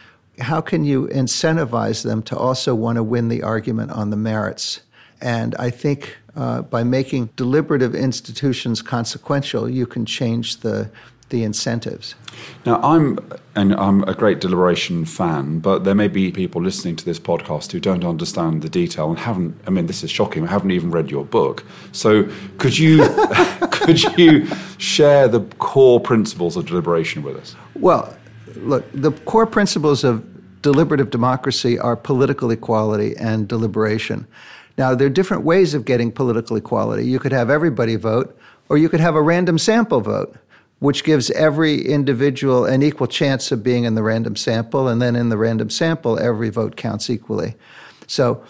how 0.41 0.61
can 0.61 0.85
you 0.85 1.07
incentivize 1.09 2.03
them 2.03 2.23
to 2.25 2.37
also 2.37 2.75
want 2.75 2.97
to 2.97 3.03
win 3.03 3.29
the 3.29 3.43
argument 3.43 3.91
on 3.93 4.11
the 4.11 4.17
merits? 4.17 4.81
And 5.21 5.55
I 5.57 5.71
think 5.71 6.17
uh, 6.37 6.63
by 6.63 6.83
making 6.83 7.31
deliberative 7.37 7.95
institutions 7.95 8.83
consequential, 8.83 9.71
you 9.71 9.87
can 9.87 10.05
change 10.05 10.59
the 10.59 10.91
the 11.31 11.43
incentives. 11.43 12.15
Now, 12.67 12.81
I'm 12.83 13.19
and 13.57 13.75
I'm 13.75 14.03
a 14.05 14.15
great 14.15 14.41
deliberation 14.41 15.05
fan, 15.05 15.59
but 15.61 15.85
there 15.85 15.95
may 15.95 16.09
be 16.09 16.31
people 16.31 16.61
listening 16.61 16.97
to 16.97 17.05
this 17.05 17.19
podcast 17.19 17.73
who 17.73 17.81
don't 17.81 18.05
understand 18.05 18.63
the 18.63 18.69
detail 18.69 19.09
and 19.09 19.19
haven't. 19.19 19.57
I 19.67 19.71
mean, 19.71 19.87
this 19.87 20.05
is 20.05 20.11
shocking. 20.11 20.47
I 20.47 20.51
Haven't 20.51 20.71
even 20.73 20.91
read 20.91 21.11
your 21.11 21.25
book. 21.25 21.65
So, 21.93 22.29
could 22.59 22.79
you 22.79 23.05
could 23.71 24.03
you 24.19 24.47
share 24.79 25.27
the 25.29 25.41
core 25.59 26.01
principles 26.01 26.57
of 26.57 26.67
deliberation 26.67 27.23
with 27.23 27.37
us? 27.37 27.57
Well, 27.75 28.15
look, 28.57 28.85
the 28.93 29.13
core 29.13 29.47
principles 29.47 30.05
of 30.05 30.25
deliberative 30.63 31.11
democracy 31.11 31.79
are 31.79 31.97
political 31.97 32.51
equality 32.51 33.15
and 33.17 33.47
deliberation. 33.47 34.27
Now, 34.77 34.95
there 34.95 35.07
are 35.07 35.11
different 35.11 35.45
ways 35.45 35.75
of 35.75 35.85
getting 35.85 36.11
political 36.11 36.57
equality. 36.57 37.07
You 37.07 37.19
could 37.19 37.33
have 37.33 37.51
everybody 37.51 37.97
vote, 37.97 38.37
or 38.69 38.79
you 38.79 38.89
could 38.89 39.01
have 39.01 39.15
a 39.15 39.23
random 39.23 39.59
sample 39.59 40.01
vote, 40.01 40.37
which 40.81 41.05
gives 41.05 41.31
every 41.31 41.81
individual 41.87 42.65
an 42.65 42.83
equal 42.83 43.07
chance 43.07 43.53
of 43.53 43.63
being 43.63 43.85
in 43.85 43.95
the 43.95 44.03
random 44.03 44.37
sample, 44.37 44.89
and 44.89 45.01
then 45.01 45.17
in 45.17 45.29
the 45.29 45.37
random 45.37 45.71
sample, 45.71 46.19
every 46.19 46.51
vote 46.51 46.77
counts 46.77 47.09
equally. 47.09 47.55
So 48.07 48.43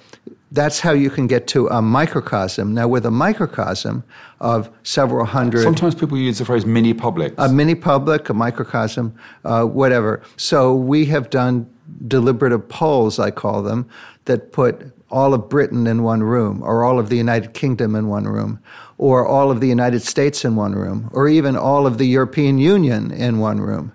that's 0.54 0.80
how 0.80 0.92
you 0.92 1.10
can 1.10 1.26
get 1.26 1.48
to 1.48 1.66
a 1.66 1.82
microcosm. 1.82 2.72
Now, 2.72 2.86
with 2.86 3.04
a 3.04 3.10
microcosm 3.10 4.04
of 4.40 4.70
several 4.84 5.26
hundred. 5.26 5.62
Sometimes 5.62 5.96
people 5.96 6.16
use 6.16 6.38
the 6.38 6.44
phrase 6.44 6.64
mini 6.64 6.94
public. 6.94 7.34
A 7.38 7.48
mini 7.48 7.74
public, 7.74 8.28
a 8.28 8.34
microcosm, 8.34 9.14
uh, 9.44 9.64
whatever. 9.64 10.22
So 10.36 10.74
we 10.74 11.06
have 11.06 11.28
done 11.28 11.68
deliberative 12.06 12.68
polls, 12.68 13.18
I 13.18 13.32
call 13.32 13.62
them, 13.62 13.88
that 14.26 14.52
put 14.52 14.92
all 15.10 15.34
of 15.34 15.48
Britain 15.48 15.86
in 15.86 16.02
one 16.04 16.22
room, 16.22 16.62
or 16.62 16.84
all 16.84 16.98
of 16.98 17.08
the 17.08 17.16
United 17.16 17.52
Kingdom 17.52 17.96
in 17.96 18.08
one 18.08 18.24
room, 18.24 18.60
or 18.96 19.26
all 19.26 19.50
of 19.50 19.60
the 19.60 19.68
United 19.68 20.02
States 20.02 20.44
in 20.44 20.54
one 20.54 20.72
room, 20.72 21.10
or 21.12 21.28
even 21.28 21.56
all 21.56 21.86
of 21.86 21.98
the 21.98 22.06
European 22.06 22.58
Union 22.58 23.10
in 23.10 23.38
one 23.38 23.60
room, 23.60 23.92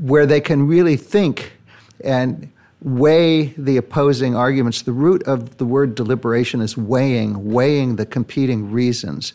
where 0.00 0.24
they 0.26 0.40
can 0.40 0.68
really 0.68 0.96
think 0.96 1.52
and 2.04 2.50
weigh 2.80 3.46
the 3.56 3.76
opposing 3.76 4.36
arguments. 4.36 4.82
The 4.82 4.92
root 4.92 5.22
of 5.24 5.56
the 5.56 5.64
word 5.64 5.94
deliberation 5.94 6.60
is 6.60 6.76
weighing, 6.76 7.52
weighing 7.52 7.96
the 7.96 8.06
competing 8.06 8.70
reasons 8.70 9.32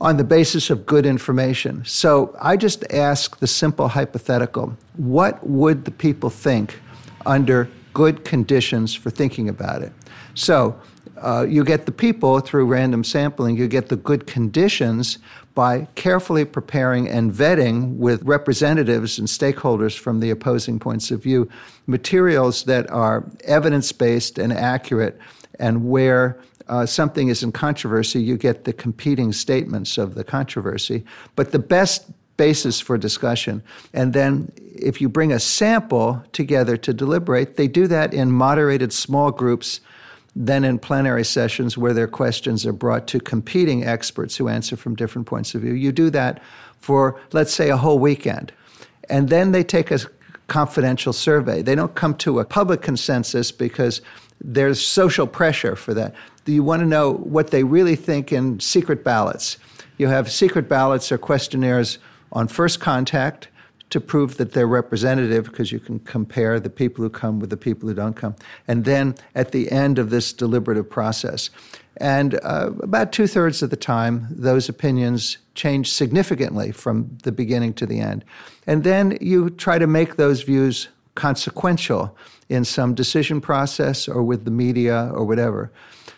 on 0.00 0.16
the 0.16 0.24
basis 0.24 0.70
of 0.70 0.86
good 0.86 1.06
information. 1.06 1.84
So 1.84 2.36
I 2.40 2.56
just 2.56 2.84
ask 2.92 3.38
the 3.38 3.46
simple 3.46 3.88
hypothetical 3.88 4.76
what 4.96 5.44
would 5.46 5.84
the 5.84 5.90
people 5.90 6.30
think 6.30 6.80
under 7.26 7.68
good 7.94 8.24
conditions 8.24 8.94
for 8.94 9.10
thinking 9.10 9.48
about 9.48 9.82
it. 9.82 9.92
So 10.34 10.80
uh, 11.20 11.46
you 11.48 11.64
get 11.64 11.86
the 11.86 11.92
people 11.92 12.38
through 12.38 12.66
random 12.66 13.02
sampling, 13.02 13.56
you 13.56 13.66
get 13.66 13.88
the 13.88 13.96
good 13.96 14.26
conditions 14.26 15.18
by 15.58 15.88
carefully 15.96 16.44
preparing 16.44 17.08
and 17.08 17.32
vetting 17.32 17.96
with 17.96 18.22
representatives 18.22 19.18
and 19.18 19.26
stakeholders 19.26 19.98
from 19.98 20.20
the 20.20 20.30
opposing 20.30 20.78
points 20.78 21.10
of 21.10 21.20
view 21.20 21.48
materials 21.88 22.62
that 22.62 22.88
are 22.90 23.24
evidence 23.42 23.90
based 23.90 24.38
and 24.38 24.52
accurate, 24.52 25.18
and 25.58 25.90
where 25.90 26.38
uh, 26.68 26.86
something 26.86 27.26
is 27.26 27.42
in 27.42 27.50
controversy, 27.50 28.22
you 28.22 28.36
get 28.36 28.66
the 28.66 28.72
competing 28.72 29.32
statements 29.32 29.98
of 29.98 30.14
the 30.14 30.22
controversy. 30.22 31.04
But 31.34 31.50
the 31.50 31.58
best 31.58 32.08
basis 32.36 32.78
for 32.78 32.96
discussion. 32.96 33.60
And 33.92 34.12
then 34.12 34.52
if 34.76 35.00
you 35.00 35.08
bring 35.08 35.32
a 35.32 35.40
sample 35.40 36.22
together 36.30 36.76
to 36.76 36.94
deliberate, 36.94 37.56
they 37.56 37.66
do 37.66 37.88
that 37.88 38.14
in 38.14 38.30
moderated 38.30 38.92
small 38.92 39.32
groups, 39.32 39.80
then 40.40 40.62
in 40.62 40.78
plenary 40.78 41.24
sessions 41.24 41.76
where 41.76 41.92
their 41.92 42.06
questions 42.06 42.64
are 42.64 42.72
brought 42.72 43.08
to 43.08 43.18
competing 43.18 43.84
experts 43.84 44.36
who 44.36 44.46
answer 44.46 44.76
from 44.76 44.94
different 44.94 45.26
points 45.26 45.52
of 45.52 45.62
view. 45.62 45.72
You 45.72 45.90
do 45.90 46.10
that 46.10 46.40
for, 46.78 47.20
let's 47.32 47.52
say, 47.52 47.70
a 47.70 47.76
whole 47.76 47.98
weekend. 47.98 48.52
And 49.10 49.30
then 49.30 49.50
they 49.50 49.64
take 49.64 49.90
a 49.90 49.98
confidential 50.46 51.12
survey. 51.12 51.60
They 51.60 51.74
don't 51.74 51.96
come 51.96 52.14
to 52.18 52.38
a 52.38 52.44
public 52.44 52.82
consensus 52.82 53.50
because 53.50 54.00
there's 54.40 54.80
social 54.80 55.26
pressure 55.26 55.74
for 55.74 55.92
that. 55.94 56.14
You 56.46 56.62
want 56.62 56.80
to 56.80 56.86
know 56.86 57.14
what 57.14 57.50
they 57.50 57.64
really 57.64 57.96
think 57.96 58.32
in 58.32 58.60
secret 58.60 59.02
ballots? 59.02 59.58
You 59.96 60.06
have 60.06 60.30
secret 60.30 60.68
ballots 60.68 61.10
or 61.10 61.18
questionnaires 61.18 61.98
on 62.30 62.46
first 62.46 62.78
contact 62.78 63.48
to 63.90 64.00
prove 64.00 64.36
that 64.36 64.52
they're 64.52 64.66
representative 64.66 65.46
because 65.46 65.72
you 65.72 65.80
can 65.80 65.98
compare 66.00 66.60
the 66.60 66.70
people 66.70 67.02
who 67.02 67.10
come 67.10 67.40
with 67.40 67.50
the 67.50 67.56
people 67.56 67.88
who 67.88 67.94
don't 67.94 68.14
come. 68.14 68.34
And 68.66 68.84
then 68.84 69.14
at 69.34 69.52
the 69.52 69.70
end 69.70 69.98
of 69.98 70.10
this 70.10 70.32
deliberative 70.32 70.90
process. 70.90 71.50
And 71.96 72.38
uh, 72.42 72.70
about 72.80 73.12
two 73.12 73.26
thirds 73.26 73.62
of 73.62 73.70
the 73.70 73.76
time, 73.76 74.28
those 74.30 74.68
opinions 74.68 75.38
change 75.54 75.90
significantly 75.90 76.70
from 76.70 77.18
the 77.24 77.32
beginning 77.32 77.74
to 77.74 77.86
the 77.86 77.98
end. 78.00 78.24
And 78.66 78.84
then 78.84 79.18
you 79.20 79.50
try 79.50 79.78
to 79.78 79.86
make 79.86 80.16
those 80.16 80.42
views 80.42 80.88
consequential 81.14 82.16
in 82.48 82.64
some 82.64 82.94
decision 82.94 83.40
process 83.40 84.06
or 84.06 84.22
with 84.22 84.44
the 84.44 84.50
media 84.50 85.10
or 85.12 85.24
whatever. 85.24 85.72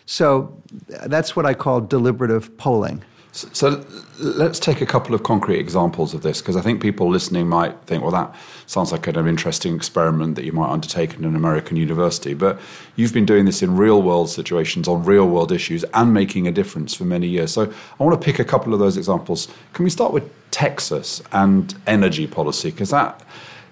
So 0.05 0.61
that's 1.07 1.35
what 1.35 1.45
I 1.45 1.53
call 1.53 1.81
deliberative 1.81 2.55
polling. 2.57 3.03
So, 3.33 3.85
let's 4.19 4.59
take 4.59 4.81
a 4.81 4.85
couple 4.85 5.15
of 5.15 5.23
concrete 5.23 5.57
examples 5.57 6.13
of 6.13 6.21
this 6.21 6.41
because 6.41 6.57
I 6.57 6.61
think 6.61 6.81
people 6.81 7.09
listening 7.09 7.47
might 7.47 7.79
think, 7.83 8.03
well, 8.03 8.11
that 8.11 8.35
sounds 8.65 8.91
like 8.91 9.07
an 9.07 9.25
interesting 9.25 9.73
experiment 9.73 10.35
that 10.35 10.43
you 10.43 10.51
might 10.51 10.69
undertake 10.69 11.13
in 11.13 11.23
an 11.23 11.35
American 11.35 11.77
university. 11.77 12.33
But 12.33 12.59
you've 12.97 13.13
been 13.13 13.25
doing 13.25 13.45
this 13.45 13.63
in 13.63 13.77
real 13.77 14.01
world 14.01 14.29
situations 14.29 14.89
on 14.89 15.05
real 15.05 15.27
world 15.29 15.53
issues 15.53 15.85
and 15.93 16.13
making 16.13 16.45
a 16.45 16.51
difference 16.51 16.93
for 16.93 17.05
many 17.05 17.27
years. 17.27 17.53
So 17.53 17.71
I 17.99 18.03
want 18.03 18.19
to 18.19 18.25
pick 18.25 18.37
a 18.37 18.43
couple 18.43 18.73
of 18.73 18.79
those 18.79 18.97
examples. 18.97 19.47
Can 19.71 19.85
we 19.85 19.89
start 19.89 20.11
with 20.11 20.29
Texas 20.51 21.21
and 21.31 21.73
energy 21.87 22.27
policy? 22.27 22.71
Because 22.71 22.89
that, 22.89 23.21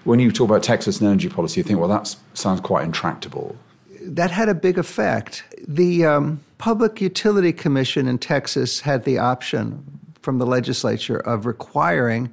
when 0.04 0.20
you 0.20 0.32
talk 0.32 0.48
about 0.48 0.62
Texas 0.62 1.00
and 1.00 1.08
energy 1.08 1.28
policy, 1.28 1.60
you 1.60 1.64
think, 1.64 1.78
well, 1.78 1.88
that 1.88 2.16
sounds 2.32 2.62
quite 2.62 2.84
intractable. 2.84 3.56
That 4.00 4.30
had 4.30 4.48
a 4.48 4.54
big 4.54 4.78
effect. 4.78 5.44
The 5.68 6.06
um 6.06 6.40
Public 6.60 7.00
Utility 7.00 7.54
Commission 7.54 8.06
in 8.06 8.18
Texas 8.18 8.80
had 8.80 9.04
the 9.04 9.16
option 9.16 9.82
from 10.20 10.36
the 10.36 10.44
legislature 10.44 11.16
of 11.16 11.46
requiring 11.46 12.30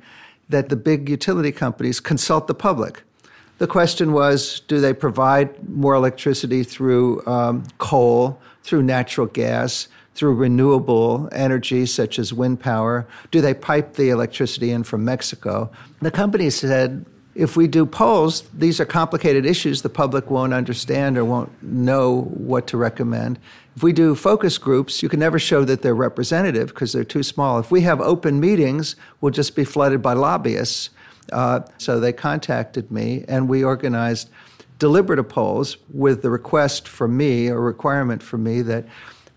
that 0.50 0.68
the 0.68 0.76
big 0.76 1.08
utility 1.08 1.54
companies 1.54 2.02
consult 2.02 2.48
the 2.48 2.54
public. 2.54 3.04
The 3.60 3.68
question 3.68 4.12
was 4.12 4.60
do 4.68 4.82
they 4.82 4.92
provide 4.92 5.70
more 5.70 5.94
electricity 5.94 6.64
through 6.64 7.26
um, 7.26 7.64
coal, 7.78 8.38
through 8.64 8.84
natural 8.84 9.28
gas, 9.28 9.88
through 10.14 10.34
renewable 10.34 11.30
energy 11.32 11.86
such 11.86 12.20
as 12.20 12.34
wind 12.34 12.60
power? 12.60 13.08
Do 13.32 13.40
they 13.40 13.54
pipe 13.54 13.94
the 13.94 14.10
electricity 14.10 14.72
in 14.72 14.84
from 14.84 15.06
Mexico? 15.06 15.72
The 16.02 16.12
companies 16.12 16.56
said 16.56 17.06
if 17.38 17.56
we 17.56 17.68
do 17.68 17.86
polls, 17.86 18.44
these 18.52 18.80
are 18.80 18.86
complicated 18.86 19.46
issues 19.46 19.84
the 19.84 19.90
public 19.90 20.32
won't 20.32 20.56
understand 20.56 21.20
or 21.20 21.24
won't 21.24 21.62
know 21.62 22.22
what 22.22 22.66
to 22.68 22.78
recommend. 22.78 23.38
If 23.76 23.84
we 23.84 23.94
do 23.94 24.16
focus 24.16 24.58
groups, 24.58 25.04
you 25.04 25.08
can 25.08 25.20
never 25.20 25.38
show 25.38 25.64
that 25.64 25.84
they're 25.84 25.94
representative 25.94 26.70
because 26.70 26.94
they're 26.94 27.04
too 27.04 27.22
small. 27.22 27.60
If 27.60 27.70
we 27.70 27.82
have 27.82 28.02
open 28.02 28.40
meetings, 28.40 28.96
we'll 29.22 29.32
just 29.32 29.56
be 29.56 29.64
flooded 29.64 30.02
by 30.02 30.14
lobbyists. 30.14 30.90
Uh, 31.32 31.60
so 31.78 32.00
they 32.00 32.12
contacted 32.12 32.90
me, 32.90 33.24
and 33.28 33.48
we 33.48 33.64
organized 33.64 34.30
deliberative 34.80 35.30
polls 35.30 35.78
with 35.94 36.24
the 36.24 36.32
request 36.32 36.88
from 36.88 37.16
me, 37.16 37.48
a 37.48 37.56
requirement 37.56 38.24
from 38.24 38.44
me, 38.44 38.64
that 38.64 38.86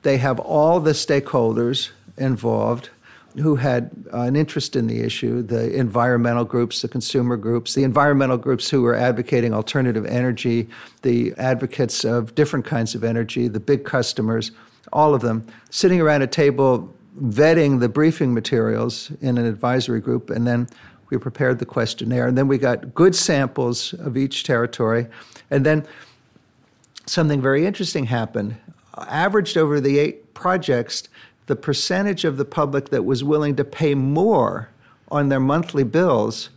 they 0.02 0.16
have 0.16 0.38
all 0.40 0.80
the 0.80 0.92
stakeholders 0.92 1.90
involved 2.16 2.88
who 3.36 3.56
had 3.56 3.90
uh, 4.12 4.22
an 4.22 4.36
interest 4.36 4.74
in 4.74 4.86
the 4.86 5.00
issue 5.00 5.42
the 5.42 5.72
environmental 5.74 6.44
groups, 6.44 6.82
the 6.82 6.88
consumer 6.88 7.36
groups, 7.36 7.74
the 7.74 7.84
environmental 7.84 8.36
groups 8.36 8.68
who 8.68 8.82
were 8.82 8.94
advocating 8.94 9.54
alternative 9.54 10.04
energy, 10.06 10.68
the 11.02 11.32
advocates 11.38 12.04
of 12.04 12.34
different 12.34 12.64
kinds 12.64 12.94
of 12.94 13.04
energy, 13.04 13.48
the 13.48 13.60
big 13.60 13.84
customers, 13.84 14.50
all 14.92 15.14
of 15.14 15.20
them 15.20 15.46
sitting 15.70 16.00
around 16.00 16.22
a 16.22 16.26
table 16.26 16.92
vetting 17.20 17.80
the 17.80 17.88
briefing 17.88 18.32
materials 18.32 19.12
in 19.20 19.38
an 19.38 19.44
advisory 19.46 20.00
group, 20.00 20.30
and 20.30 20.46
then 20.46 20.68
we 21.10 21.18
prepared 21.18 21.58
the 21.58 21.66
questionnaire. 21.66 22.26
And 22.26 22.38
then 22.38 22.48
we 22.48 22.56
got 22.56 22.94
good 22.94 23.14
samples 23.14 23.92
of 23.94 24.16
each 24.16 24.44
territory. 24.44 25.08
And 25.50 25.66
then 25.66 25.86
something 27.06 27.40
very 27.42 27.66
interesting 27.66 28.06
happened. 28.06 28.56
Averaged 28.96 29.56
over 29.56 29.80
the 29.80 29.98
eight 29.98 30.34
projects, 30.34 31.08
the 31.50 31.56
percentage 31.56 32.24
of 32.24 32.36
the 32.36 32.44
public 32.44 32.90
that 32.90 33.04
was 33.04 33.24
willing 33.24 33.56
to 33.56 33.64
pay 33.64 33.92
more 33.92 34.68
on 35.10 35.30
their 35.30 35.40
monthly 35.40 35.82
bills 35.82 36.48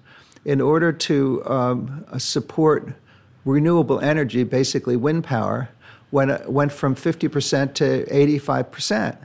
in 0.45 0.61
order 0.61 0.93
to 0.93 1.43
um, 1.47 2.05
support 2.19 2.93
renewable 3.43 3.99
energy, 3.99 4.43
basically 4.43 4.95
wind 4.95 5.23
power, 5.23 5.67
went, 6.11 6.47
went 6.47 6.71
from 6.71 6.93
50% 6.93 7.73
to 7.73 8.05
85%. 8.05 9.17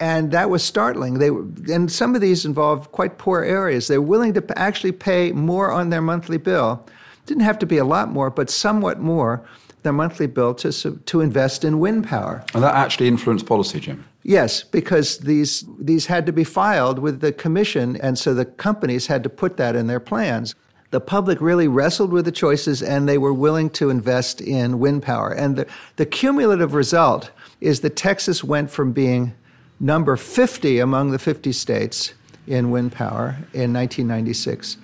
And 0.00 0.32
that 0.32 0.50
was 0.50 0.64
startling. 0.64 1.20
They 1.20 1.30
were, 1.30 1.46
and 1.72 1.90
some 1.90 2.16
of 2.16 2.20
these 2.20 2.44
involved 2.44 2.90
quite 2.90 3.18
poor 3.18 3.44
areas. 3.44 3.86
They're 3.86 4.02
willing 4.02 4.34
to 4.34 4.58
actually 4.58 4.92
pay 4.92 5.30
more 5.30 5.70
on 5.70 5.90
their 5.90 6.02
monthly 6.02 6.38
bill. 6.38 6.84
Didn't 7.24 7.44
have 7.44 7.60
to 7.60 7.66
be 7.66 7.78
a 7.78 7.84
lot 7.84 8.08
more, 8.08 8.30
but 8.30 8.50
somewhat 8.50 8.98
more 8.98 9.44
their 9.84 9.92
monthly 9.92 10.26
bill 10.26 10.54
to, 10.54 10.72
to 10.72 11.20
invest 11.20 11.64
in 11.64 11.78
wind 11.78 12.08
power. 12.08 12.44
And 12.52 12.64
that 12.64 12.74
actually 12.74 13.06
influenced 13.06 13.46
policy, 13.46 13.78
Jim? 13.78 14.04
Yes, 14.22 14.62
because 14.62 15.18
these, 15.18 15.64
these 15.78 16.06
had 16.06 16.26
to 16.26 16.32
be 16.32 16.44
filed 16.44 16.98
with 16.98 17.20
the 17.20 17.32
commission, 17.32 17.96
and 17.96 18.18
so 18.18 18.34
the 18.34 18.44
companies 18.44 19.06
had 19.06 19.22
to 19.22 19.28
put 19.28 19.56
that 19.56 19.76
in 19.76 19.86
their 19.86 20.00
plans. 20.00 20.54
The 20.90 21.00
public 21.00 21.40
really 21.40 21.68
wrestled 21.68 22.12
with 22.12 22.24
the 22.24 22.32
choices 22.32 22.82
and 22.82 23.06
they 23.06 23.18
were 23.18 23.32
willing 23.32 23.68
to 23.70 23.90
invest 23.90 24.40
in 24.40 24.78
wind 24.78 25.02
power. 25.02 25.30
And 25.30 25.56
the, 25.56 25.66
the 25.96 26.06
cumulative 26.06 26.72
result 26.72 27.30
is 27.60 27.80
that 27.80 27.94
Texas 27.94 28.42
went 28.42 28.70
from 28.70 28.92
being 28.92 29.34
number 29.78 30.16
50 30.16 30.78
among 30.78 31.10
the 31.10 31.18
50 31.18 31.52
states 31.52 32.14
in 32.46 32.70
wind 32.70 32.92
power 32.92 33.36
in 33.52 33.74
1996 33.74 34.78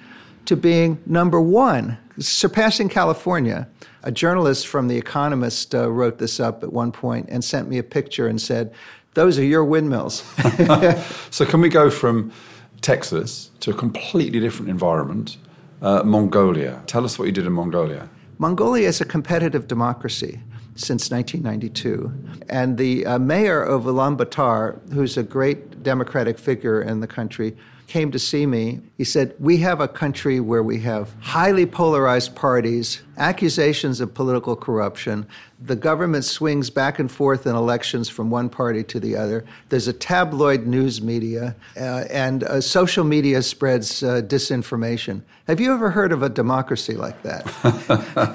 to 0.44 0.56
being 0.56 1.00
number 1.06 1.40
one, 1.40 1.96
surpassing 2.18 2.88
California. 2.88 3.66
A 4.02 4.12
journalist 4.12 4.66
from 4.66 4.88
The 4.88 4.98
Economist 4.98 5.74
uh, 5.74 5.90
wrote 5.90 6.18
this 6.18 6.38
up 6.38 6.62
at 6.62 6.72
one 6.72 6.92
point 6.92 7.28
and 7.30 7.42
sent 7.42 7.68
me 7.68 7.78
a 7.78 7.82
picture 7.82 8.28
and 8.28 8.38
said, 8.40 8.74
Those 9.14 9.38
are 9.38 9.44
your 9.44 9.64
windmills. 9.64 10.24
so, 11.30 11.46
can 11.46 11.60
we 11.60 11.68
go 11.68 11.90
from 11.90 12.32
Texas 12.80 13.50
to 13.60 13.70
a 13.70 13.74
completely 13.74 14.40
different 14.40 14.70
environment? 14.70 15.38
Uh, 15.82 16.02
Mongolia. 16.02 16.82
Tell 16.86 17.04
us 17.04 17.18
what 17.18 17.26
you 17.26 17.32
did 17.32 17.46
in 17.46 17.52
Mongolia. 17.52 18.08
Mongolia 18.38 18.88
is 18.88 19.00
a 19.00 19.04
competitive 19.04 19.68
democracy 19.68 20.40
since 20.76 21.10
1992. 21.10 22.12
And 22.48 22.78
the 22.78 23.06
uh, 23.06 23.18
mayor 23.18 23.62
of 23.62 23.84
Ulaanbaatar, 23.84 24.92
who's 24.92 25.16
a 25.16 25.22
great 25.22 25.82
democratic 25.82 26.38
figure 26.38 26.80
in 26.82 27.00
the 27.00 27.06
country, 27.06 27.56
came 27.86 28.10
to 28.12 28.18
see 28.18 28.46
me. 28.46 28.80
He 28.96 29.04
said, 29.04 29.34
We 29.38 29.58
have 29.58 29.80
a 29.80 29.88
country 29.88 30.40
where 30.40 30.62
we 30.62 30.80
have 30.80 31.14
highly 31.20 31.66
polarized 31.66 32.34
parties, 32.34 33.02
accusations 33.16 34.00
of 34.00 34.14
political 34.14 34.56
corruption. 34.56 35.26
The 35.60 35.76
government 35.76 36.24
swings 36.24 36.70
back 36.70 36.98
and 36.98 37.10
forth 37.10 37.46
in 37.46 37.54
elections 37.54 38.08
from 38.08 38.30
one 38.30 38.48
party 38.48 38.82
to 38.84 39.00
the 39.00 39.16
other. 39.16 39.44
There's 39.68 39.88
a 39.88 39.92
tabloid 39.92 40.66
news 40.66 41.00
media, 41.00 41.56
uh, 41.76 42.04
and 42.10 42.44
uh, 42.44 42.60
social 42.60 43.04
media 43.04 43.42
spreads 43.42 44.02
uh, 44.02 44.22
disinformation. 44.22 45.22
Have 45.46 45.60
you 45.60 45.72
ever 45.72 45.90
heard 45.90 46.12
of 46.12 46.22
a 46.22 46.28
democracy 46.28 46.94
like 46.94 47.22
that? 47.22 47.48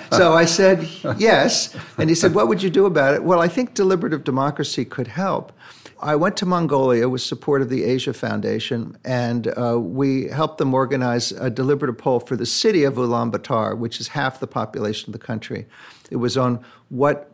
so 0.13 0.34
I 0.34 0.46
said, 0.46 0.88
Yes. 1.18 1.75
And 1.98 2.10
he 2.10 2.15
said, 2.15 2.34
What 2.34 2.48
would 2.48 2.62
you 2.62 2.70
do 2.70 2.86
about 2.86 3.13
it? 3.15 3.24
Well, 3.24 3.39
I 3.39 3.48
think 3.48 3.74
deliberative 3.74 4.24
democracy 4.24 4.86
could 4.86 5.08
help. 5.08 5.51
I 6.01 6.15
went 6.15 6.38
to 6.38 6.46
Mongolia 6.46 7.10
with 7.10 7.22
support 7.22 7.62
of 7.62 7.68
the 7.68 7.84
Asia 7.84 8.13
Foundation, 8.13 8.98
and 9.03 9.48
uh, 9.48 9.77
we 9.77 10.29
helped 10.29 10.58
them 10.58 10.74
organize 10.74 11.34
a 11.34 11.50
deliberative 11.50 11.98
poll 11.98 12.22
for 12.22 12.38
the 12.38 12.46
city 12.46 12.86
of 12.86 12.94
Ulaanbaatar, 12.94 13.77
which 13.77 14.00
is 14.00 14.10
half 14.10 14.39
the 14.39 14.48
population 14.48 15.10
of 15.10 15.13
the 15.20 15.25
country. 15.25 15.65
It 16.10 16.15
was 16.15 16.38
on 16.38 16.63
what 16.88 17.32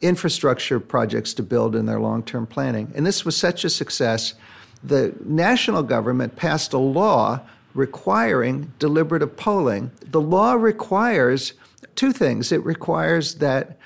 infrastructure 0.00 0.78
projects 0.78 1.34
to 1.34 1.42
build 1.42 1.74
in 1.74 1.86
their 1.86 1.98
long 1.98 2.22
term 2.22 2.46
planning. 2.46 2.92
And 2.94 3.04
this 3.04 3.24
was 3.24 3.36
such 3.36 3.64
a 3.64 3.70
success. 3.70 4.34
The 4.84 5.14
national 5.24 5.82
government 5.82 6.36
passed 6.36 6.72
a 6.72 6.78
law 6.78 7.40
requiring 7.74 8.72
deliberative 8.78 9.36
polling. 9.36 9.90
The 10.04 10.20
law 10.20 10.52
requires 10.52 11.54
two 11.96 12.12
things 12.12 12.52
it 12.52 12.64
requires 12.64 13.36
that 13.36 13.78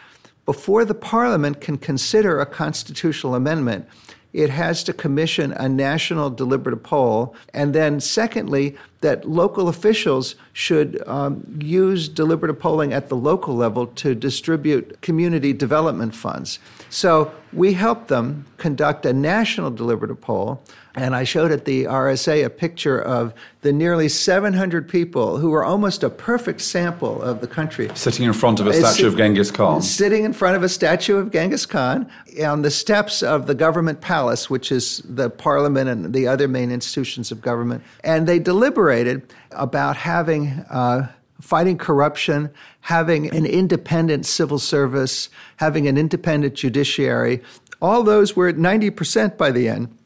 before 0.44 0.84
the 0.84 0.94
parliament 0.94 1.60
can 1.60 1.76
consider 1.76 2.40
a 2.40 2.46
constitutional 2.46 3.34
amendment, 3.34 3.86
it 4.32 4.50
has 4.50 4.84
to 4.84 4.92
commission 4.92 5.52
a 5.52 5.68
national 5.68 6.30
deliberative 6.30 6.82
poll. 6.82 7.34
And 7.54 7.74
then, 7.74 8.00
secondly, 8.00 8.76
that 9.00 9.28
local 9.28 9.68
officials 9.68 10.34
should 10.52 11.02
um, 11.06 11.44
use 11.60 12.08
deliberative 12.08 12.58
polling 12.58 12.92
at 12.92 13.08
the 13.08 13.16
local 13.16 13.54
level 13.54 13.86
to 13.86 14.14
distribute 14.14 15.00
community 15.00 15.52
development 15.52 16.14
funds. 16.14 16.58
So 16.90 17.32
we 17.52 17.72
helped 17.72 18.08
them 18.08 18.46
conduct 18.56 19.06
a 19.06 19.12
national 19.12 19.70
deliberative 19.70 20.20
poll. 20.20 20.62
And 20.94 21.14
I 21.14 21.22
showed 21.22 21.52
at 21.52 21.64
the 21.64 21.84
RSA 21.84 22.44
a 22.44 22.50
picture 22.50 23.00
of 23.00 23.32
the 23.60 23.72
nearly 23.72 24.08
700 24.08 24.88
people 24.88 25.38
who 25.38 25.50
were 25.50 25.64
almost 25.64 26.02
a 26.02 26.10
perfect 26.10 26.60
sample 26.60 27.22
of 27.22 27.40
the 27.40 27.46
country. 27.46 27.88
Sitting 27.94 28.26
in 28.26 28.32
front 28.32 28.58
of 28.58 28.66
a 28.66 28.72
statue 28.72 29.06
of 29.06 29.16
Genghis 29.16 29.50
Khan. 29.52 29.80
Sitting 29.80 30.24
in 30.24 30.32
front 30.32 30.56
of 30.56 30.64
a 30.64 30.68
statue 30.68 31.16
of 31.16 31.30
Genghis 31.30 31.66
Khan 31.66 32.10
on 32.44 32.62
the 32.62 32.70
steps 32.70 33.22
of 33.22 33.46
the 33.46 33.54
government 33.54 34.00
palace, 34.00 34.50
which 34.50 34.72
is 34.72 35.02
the 35.04 35.30
parliament 35.30 35.88
and 35.88 36.12
the 36.12 36.26
other 36.26 36.48
main 36.48 36.72
institutions 36.72 37.30
of 37.30 37.40
government. 37.40 37.84
And 38.02 38.26
they 38.26 38.40
deliberated 38.40 39.32
about 39.52 39.96
having. 39.96 40.48
Uh, 40.70 41.08
fighting 41.40 41.78
corruption, 41.78 42.50
having 42.82 43.34
an 43.34 43.46
independent 43.46 44.26
civil 44.26 44.58
service, 44.58 45.28
having 45.56 45.86
an 45.86 45.96
independent 45.96 46.54
judiciary. 46.54 47.42
All 47.80 48.02
those 48.02 48.34
were 48.34 48.48
at 48.48 48.56
90% 48.56 49.36
by 49.36 49.50
the 49.50 49.68
end. 49.68 49.96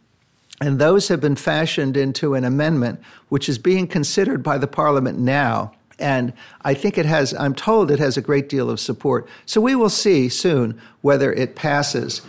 And 0.61 0.79
those 0.79 1.09
have 1.09 1.21
been 1.21 1.37
fashioned 1.37 1.97
into 1.97 2.35
an 2.35 2.45
amendment 2.45 3.01
which 3.29 3.49
is 3.49 3.59
being 3.59 3.88
considered 3.88 4.42
by 4.42 4.59
the 4.59 4.68
parliament 4.68 5.18
now. 5.18 5.73
And 5.99 6.33
I 6.62 6.75
think 6.75 6.99
it 6.99 7.07
has, 7.07 7.35
I'm 7.35 7.55
told 7.55 7.90
it 7.90 7.99
has 7.99 8.16
a 8.16 8.23
great 8.23 8.49
deal 8.49 8.71
of 8.71 8.79
support. 8.79 9.29
So 9.47 9.61
we 9.61 9.75
will 9.75 9.90
see 9.90 10.29
soon 10.29 10.81
whether 11.01 11.33
it 11.33 11.57
passes. 11.57 12.23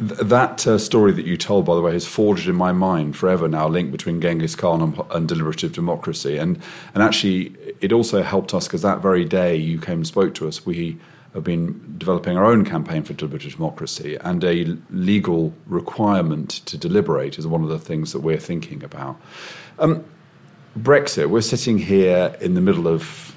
That 0.00 0.66
uh, 0.66 0.78
story 0.78 1.12
that 1.12 1.24
you 1.24 1.36
told, 1.36 1.64
by 1.64 1.74
the 1.74 1.80
way, 1.80 1.92
has 1.92 2.06
forged 2.06 2.48
in 2.48 2.54
my 2.54 2.72
mind 2.72 3.16
forever 3.16 3.48
now, 3.48 3.68
link 3.68 3.90
between 3.90 4.20
Genghis 4.20 4.54
Khan 4.54 4.82
and, 4.82 5.00
and 5.10 5.28
deliberative 5.28 5.72
democracy. 5.72 6.36
And, 6.36 6.60
and 6.94 7.02
actually, 7.02 7.54
it 7.80 7.92
also 7.92 8.22
helped 8.22 8.54
us 8.54 8.66
because 8.66 8.82
that 8.82 9.00
very 9.00 9.24
day 9.24 9.56
you 9.56 9.80
came 9.80 9.98
and 9.98 10.06
spoke 10.06 10.34
to 10.34 10.48
us, 10.48 10.66
we 10.66 10.98
have 11.34 11.44
been 11.44 11.94
developing 11.98 12.36
our 12.36 12.44
own 12.44 12.64
campaign 12.64 13.02
for 13.02 13.12
deliberative 13.12 13.52
democracy, 13.52 14.16
and 14.20 14.42
a 14.44 14.76
legal 14.90 15.52
requirement 15.66 16.50
to 16.66 16.78
deliberate 16.78 17.38
is 17.38 17.46
one 17.46 17.62
of 17.62 17.68
the 17.68 17.78
things 17.78 18.12
that 18.12 18.20
we're 18.20 18.38
thinking 18.38 18.82
about. 18.82 19.20
Um, 19.78 20.04
Brexit, 20.78 21.28
we're 21.28 21.40
sitting 21.40 21.78
here 21.78 22.36
in 22.40 22.54
the 22.54 22.60
middle 22.60 22.86
of 22.86 23.34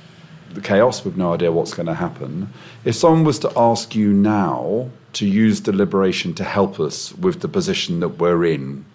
the 0.54 0.62
chaos 0.62 1.06
with 1.06 1.16
no 1.18 1.34
idea 1.34 1.52
what's 1.52 1.74
going 1.74 1.88
to 1.88 1.94
happen. 1.94 2.52
If 2.84 2.96
someone 2.96 3.24
was 3.24 3.40
to 3.40 3.52
ask 3.56 3.96
you 3.96 4.14
now 4.14 4.90
to 5.14 5.28
use 5.28 5.60
deliberation 5.60 6.34
to 6.36 6.44
help 6.44 6.80
us 6.80 7.14
with 7.14 7.42
the 7.42 7.48
position 7.48 8.00
that 8.00 8.10
we're 8.20 8.46
in, 8.46 8.86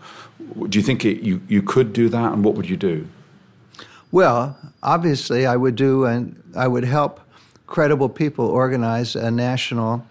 do 0.69 0.79
you 0.79 0.85
think 0.85 1.05
it, 1.05 1.23
you, 1.23 1.41
you 1.49 1.63
could 1.63 1.93
do 1.93 2.09
that, 2.09 2.33
and 2.33 2.45
what 2.45 2.55
would 2.55 2.69
you 2.69 2.77
do? 2.77 3.07
Well, 4.13 4.57
obviously, 4.83 5.47
I 5.47 5.57
would 5.57 5.77
do, 5.77 6.05
and 6.05 6.43
I 6.57 6.69
would 6.69 6.85
help 6.85 7.21
credible 7.67 8.09
people 8.09 8.47
organize 8.47 9.17
a 9.17 9.31
national 9.31 10.07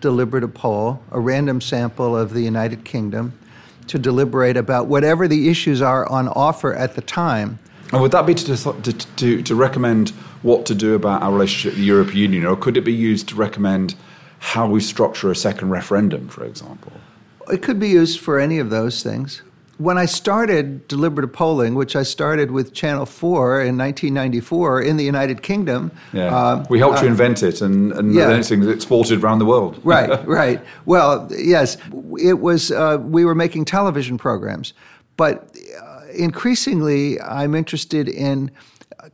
deliberative 0.00 0.52
poll, 0.52 1.02
a 1.10 1.18
random 1.18 1.60
sample 1.60 2.16
of 2.16 2.34
the 2.34 2.42
United 2.42 2.84
Kingdom, 2.84 3.32
to 3.86 3.98
deliberate 3.98 4.56
about 4.56 4.86
whatever 4.86 5.26
the 5.26 5.48
issues 5.48 5.80
are 5.80 6.08
on 6.08 6.28
offer 6.28 6.74
at 6.74 6.94
the 6.94 7.00
time. 7.00 7.58
And 7.92 8.00
would 8.00 8.12
that 8.12 8.26
be 8.26 8.34
to, 8.34 8.56
to, 8.56 8.92
to, 8.92 9.42
to 9.42 9.54
recommend 9.54 10.10
what 10.42 10.66
to 10.66 10.74
do 10.74 10.94
about 10.94 11.22
our 11.22 11.32
relationship 11.32 11.72
with 11.72 11.78
the 11.78 11.86
European 11.86 12.32
Union, 12.32 12.46
or 12.46 12.56
could 12.56 12.76
it 12.76 12.82
be 12.82 12.92
used 12.92 13.28
to 13.28 13.34
recommend 13.34 13.94
how 14.42 14.66
we 14.66 14.80
structure 14.80 15.30
a 15.30 15.36
second 15.36 15.70
referendum, 15.70 16.28
for 16.28 16.44
example? 16.44 16.92
It 17.50 17.62
could 17.62 17.78
be 17.78 17.88
used 17.88 18.18
for 18.18 18.40
any 18.40 18.58
of 18.58 18.70
those 18.70 19.02
things 19.02 19.42
when 19.78 19.98
I 19.98 20.04
started 20.04 20.86
deliberative 20.88 21.32
polling, 21.32 21.74
which 21.74 21.96
I 21.96 22.02
started 22.02 22.50
with 22.50 22.72
Channel 22.72 23.06
4 23.06 23.62
in 23.62 23.78
1994 23.78 24.82
in 24.82 24.96
the 24.96 25.04
United 25.04 25.42
Kingdom. 25.42 25.90
Yeah. 26.12 26.34
Uh, 26.34 26.64
we 26.68 26.78
helped 26.78 26.98
uh, 26.98 27.02
you 27.02 27.08
invent 27.08 27.42
it, 27.42 27.60
and, 27.60 27.92
and 27.92 28.14
yeah. 28.14 28.26
then 28.26 28.40
it's 28.40 28.50
exported 28.50 29.22
around 29.22 29.38
the 29.38 29.46
world. 29.46 29.80
right, 29.82 30.26
right. 30.26 30.60
Well, 30.86 31.28
yes, 31.36 31.78
it 32.20 32.40
was, 32.40 32.70
uh, 32.70 32.98
we 33.00 33.24
were 33.24 33.34
making 33.34 33.64
television 33.64 34.18
programs. 34.18 34.72
But 35.16 35.56
uh, 35.80 36.00
increasingly, 36.14 37.20
I'm 37.20 37.54
interested 37.54 38.08
in 38.08 38.50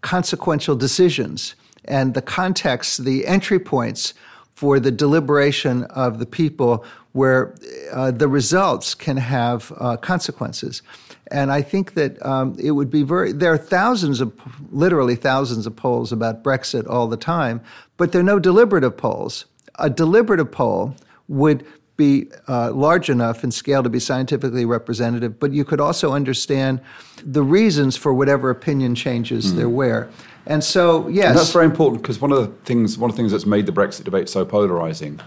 consequential 0.00 0.76
decisions 0.76 1.54
and 1.84 2.12
the 2.12 2.22
context, 2.22 3.04
the 3.04 3.26
entry 3.26 3.58
points 3.58 4.12
for 4.58 4.80
the 4.80 4.90
deliberation 4.90 5.84
of 5.84 6.18
the 6.18 6.26
people 6.26 6.84
where 7.12 7.54
uh, 7.92 8.10
the 8.10 8.26
results 8.26 8.92
can 8.92 9.16
have 9.16 9.72
uh, 9.78 9.96
consequences. 9.96 10.82
And 11.30 11.52
I 11.52 11.62
think 11.62 11.94
that 11.94 12.20
um, 12.26 12.56
it 12.58 12.72
would 12.72 12.90
be 12.90 13.04
very, 13.04 13.30
there 13.30 13.52
are 13.52 13.56
thousands 13.56 14.20
of, 14.20 14.32
literally 14.72 15.14
thousands 15.14 15.64
of 15.64 15.76
polls 15.76 16.10
about 16.10 16.42
Brexit 16.42 16.88
all 16.88 17.06
the 17.06 17.16
time, 17.16 17.60
but 17.96 18.10
there 18.10 18.20
are 18.20 18.24
no 18.34 18.40
deliberative 18.40 18.96
polls. 18.96 19.44
A 19.78 19.88
deliberative 19.88 20.50
poll 20.50 20.96
would 21.28 21.64
be 21.96 22.26
uh, 22.48 22.72
large 22.72 23.08
enough 23.08 23.44
in 23.44 23.52
scale 23.52 23.84
to 23.84 23.88
be 23.88 24.00
scientifically 24.00 24.64
representative, 24.64 25.38
but 25.38 25.52
you 25.52 25.64
could 25.64 25.80
also 25.80 26.14
understand 26.14 26.80
the 27.22 27.44
reasons 27.44 27.96
for 27.96 28.12
whatever 28.12 28.50
opinion 28.50 28.96
changes 28.96 29.52
mm. 29.52 29.56
there 29.56 29.68
were. 29.68 30.08
And 30.48 30.64
so, 30.64 31.06
yes, 31.08 31.28
and 31.28 31.38
that's 31.38 31.52
very 31.52 31.66
important 31.66 32.02
because 32.02 32.20
one 32.20 32.32
of 32.32 32.38
the 32.38 32.48
things 32.64 32.98
one 32.98 33.10
of 33.10 33.14
the 33.16 33.20
things 33.20 33.32
that's 33.32 33.46
made 33.46 33.66
the 33.66 33.72
Brexit 33.72 34.04
debate 34.04 34.28
so 34.28 34.44
polarizing 34.44 35.20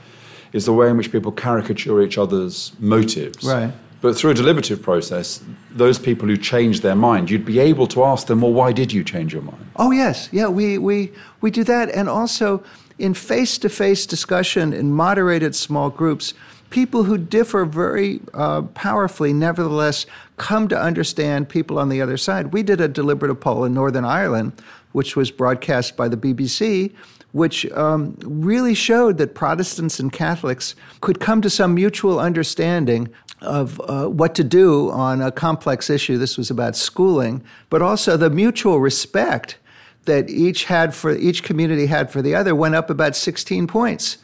is 0.51 0.65
the 0.65 0.73
way 0.73 0.89
in 0.89 0.97
which 0.97 1.11
people 1.11 1.31
caricature 1.31 2.01
each 2.01 2.17
other's 2.17 2.73
motives. 2.79 3.45
Right. 3.45 3.71
But 4.01 4.17
through 4.17 4.31
a 4.31 4.33
deliberative 4.33 4.81
process, 4.81 5.43
those 5.69 5.99
people 5.99 6.27
who 6.27 6.35
change 6.35 6.81
their 6.81 6.95
mind, 6.95 7.29
you'd 7.29 7.45
be 7.45 7.59
able 7.59 7.85
to 7.87 8.03
ask 8.03 8.25
them, 8.25 8.41
well, 8.41 8.51
why 8.51 8.71
did 8.71 8.91
you 8.91 9.03
change 9.03 9.31
your 9.31 9.43
mind? 9.43 9.63
Oh, 9.75 9.91
yes. 9.91 10.27
Yeah, 10.31 10.47
we, 10.47 10.79
we, 10.79 11.11
we 11.39 11.51
do 11.51 11.63
that. 11.65 11.91
And 11.91 12.09
also 12.09 12.63
in 12.97 13.13
face 13.13 13.59
to 13.59 13.69
face 13.69 14.07
discussion 14.07 14.73
in 14.73 14.91
moderated 14.91 15.55
small 15.55 15.91
groups, 15.91 16.33
people 16.71 17.03
who 17.03 17.17
differ 17.17 17.63
very 17.63 18.21
uh, 18.33 18.63
powerfully 18.63 19.33
nevertheless 19.33 20.07
come 20.37 20.67
to 20.69 20.79
understand 20.79 21.47
people 21.47 21.77
on 21.77 21.89
the 21.89 22.01
other 22.01 22.17
side. 22.17 22.53
We 22.53 22.63
did 22.63 22.81
a 22.81 22.87
deliberative 22.87 23.39
poll 23.39 23.65
in 23.65 23.73
Northern 23.75 24.05
Ireland, 24.05 24.53
which 24.91 25.15
was 25.15 25.31
broadcast 25.31 25.95
by 25.95 26.07
the 26.07 26.17
BBC, 26.17 26.93
which 27.31 27.69
um, 27.71 28.17
really 28.21 28.73
showed 28.73 29.17
that 29.17 29.33
Protestants 29.33 29.99
and 29.99 30.11
Catholics 30.11 30.75
could 30.99 31.19
come 31.19 31.41
to 31.41 31.49
some 31.49 31.73
mutual 31.73 32.19
understanding 32.19 33.09
of 33.41 33.81
uh, 33.81 34.07
what 34.07 34.35
to 34.35 34.43
do 34.43 34.91
on 34.91 35.21
a 35.21 35.31
complex 35.31 35.89
issue. 35.89 36.17
This 36.17 36.37
was 36.37 36.51
about 36.51 36.75
schooling, 36.75 37.43
but 37.69 37.81
also 37.81 38.17
the 38.17 38.29
mutual 38.29 38.79
respect 38.79 39.57
that 40.05 40.29
each 40.29 40.65
had 40.65 40.93
for 40.93 41.15
each 41.15 41.43
community 41.43 41.85
had 41.85 42.11
for 42.11 42.21
the 42.21 42.35
other 42.35 42.55
went 42.55 42.75
up 42.75 42.89
about 42.89 43.15
16 43.15 43.67
points. 43.67 44.17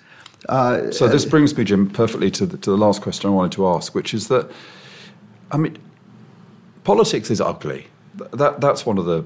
Uh, 0.49 0.91
so 0.91 1.08
this 1.08 1.25
brings 1.25 1.58
me, 1.58 1.63
Jim, 1.63 1.89
perfectly 1.89 2.32
to 2.32 2.45
the, 2.45 2.58
to 2.58 2.69
the 2.69 2.77
last 2.77 3.01
question 3.01 3.30
I 3.30 3.34
wanted 3.34 3.51
to 3.53 3.67
ask, 3.67 3.93
which 3.93 4.13
is 4.13 4.27
that, 4.27 4.49
I 5.51 5.58
mean, 5.58 5.77
politics 6.84 7.30
is 7.32 7.41
ugly. 7.41 7.88
That, 8.17 8.62
that's 8.62 8.86
one 8.86 8.97
of 8.97 9.06
the 9.06 9.23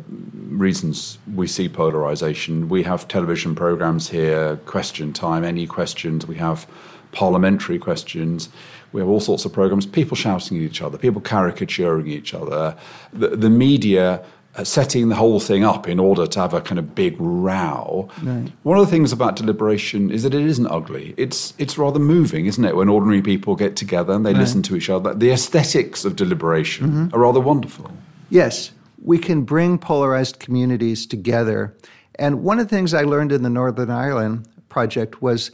reasons 0.50 1.18
we 1.34 1.48
see 1.48 1.70
polarization. 1.70 2.70
We 2.70 2.84
have 2.84 3.08
television 3.08 3.56
programs 3.56 4.10
here, 4.10 4.58
question 4.66 5.14
time, 5.14 5.44
any 5.44 5.66
questions. 5.66 6.28
We 6.28 6.36
have 6.36 6.68
parliamentary 7.12 7.80
questions. 7.80 8.50
We 8.92 9.02
have 9.02 9.10
all 9.10 9.22
sorts 9.22 9.46
of 9.46 9.54
programs, 9.54 9.86
people 9.86 10.18
shouting 10.18 10.58
at 10.58 10.64
each 10.64 10.82
other, 10.82 10.98
people 10.98 11.22
caricaturing 11.22 12.08
each 12.08 12.34
other. 12.34 12.78
The, 13.14 13.30
the 13.30 13.50
media 13.50 14.24
uh, 14.56 14.66
setting 14.66 15.08
the 15.08 15.16
whole 15.16 15.40
thing 15.40 15.64
up 15.64 15.88
in 15.88 15.98
order 15.98 16.28
to 16.28 16.40
have 16.40 16.54
a 16.54 16.60
kind 16.60 16.78
of 16.78 16.94
big 16.94 17.16
row. 17.20 18.10
Right. 18.22 18.52
One 18.64 18.78
of 18.78 18.86
the 18.86 18.92
things 18.92 19.14
about 19.14 19.38
deliberation 19.38 20.12
is 20.12 20.24
that 20.24 20.34
it 20.34 20.42
isn't 20.42 20.68
ugly. 20.68 21.14
It's 21.16 21.54
it's 21.58 21.78
rather 21.78 22.00
moving, 22.00 22.48
isn't 22.48 22.66
it? 22.66 22.76
When 22.76 22.90
ordinary 22.90 23.22
people 23.22 23.56
get 23.56 23.78
together 23.78 24.14
and 24.14 24.26
they 24.26 24.34
right. 24.34 24.40
listen 24.40 24.62
to 24.64 24.76
each 24.76 24.90
other, 24.90 25.14
the 25.14 25.32
aesthetics 25.32 26.04
of 26.04 26.18
deliberation 26.18 26.88
mm-hmm. 26.88 27.16
are 27.16 27.20
rather 27.20 27.40
wonderful. 27.40 27.92
Yes, 28.30 28.72
we 29.04 29.18
can 29.18 29.42
bring 29.44 29.78
polarized 29.78 30.40
communities 30.40 31.06
together. 31.06 31.76
And 32.16 32.44
one 32.44 32.60
of 32.60 32.68
the 32.68 32.76
things 32.76 32.94
I 32.94 33.04
learned 33.04 33.32
in 33.32 33.44
the 33.44 33.50
Northern 33.50 33.90
Ireland 33.90 34.48
project 34.70 35.22
was 35.22 35.52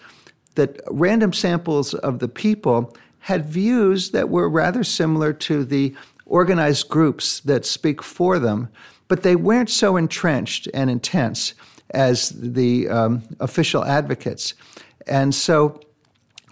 that 0.56 0.82
random 0.90 1.34
samples 1.34 1.94
of 1.94 2.20
the 2.20 2.28
people 2.28 2.96
had 3.20 3.46
views 3.46 4.12
that 4.12 4.30
were 4.30 4.50
rather 4.50 4.84
similar 4.84 5.34
to 5.34 5.64
the 5.64 5.96
organized 6.26 6.90
groups 6.90 7.40
that 7.42 7.66
speak 7.66 8.04
for 8.04 8.40
them, 8.40 8.70
but 9.08 9.24
they 9.24 9.36
weren't 9.36 9.70
so 9.70 9.96
entrenched 9.96 10.68
and 10.74 10.90
intense 10.90 11.54
as 11.92 12.30
the 12.30 12.90
um, 12.90 13.24
official 13.40 13.86
advocates. 13.86 14.54
And 15.08 15.34
so 15.34 15.80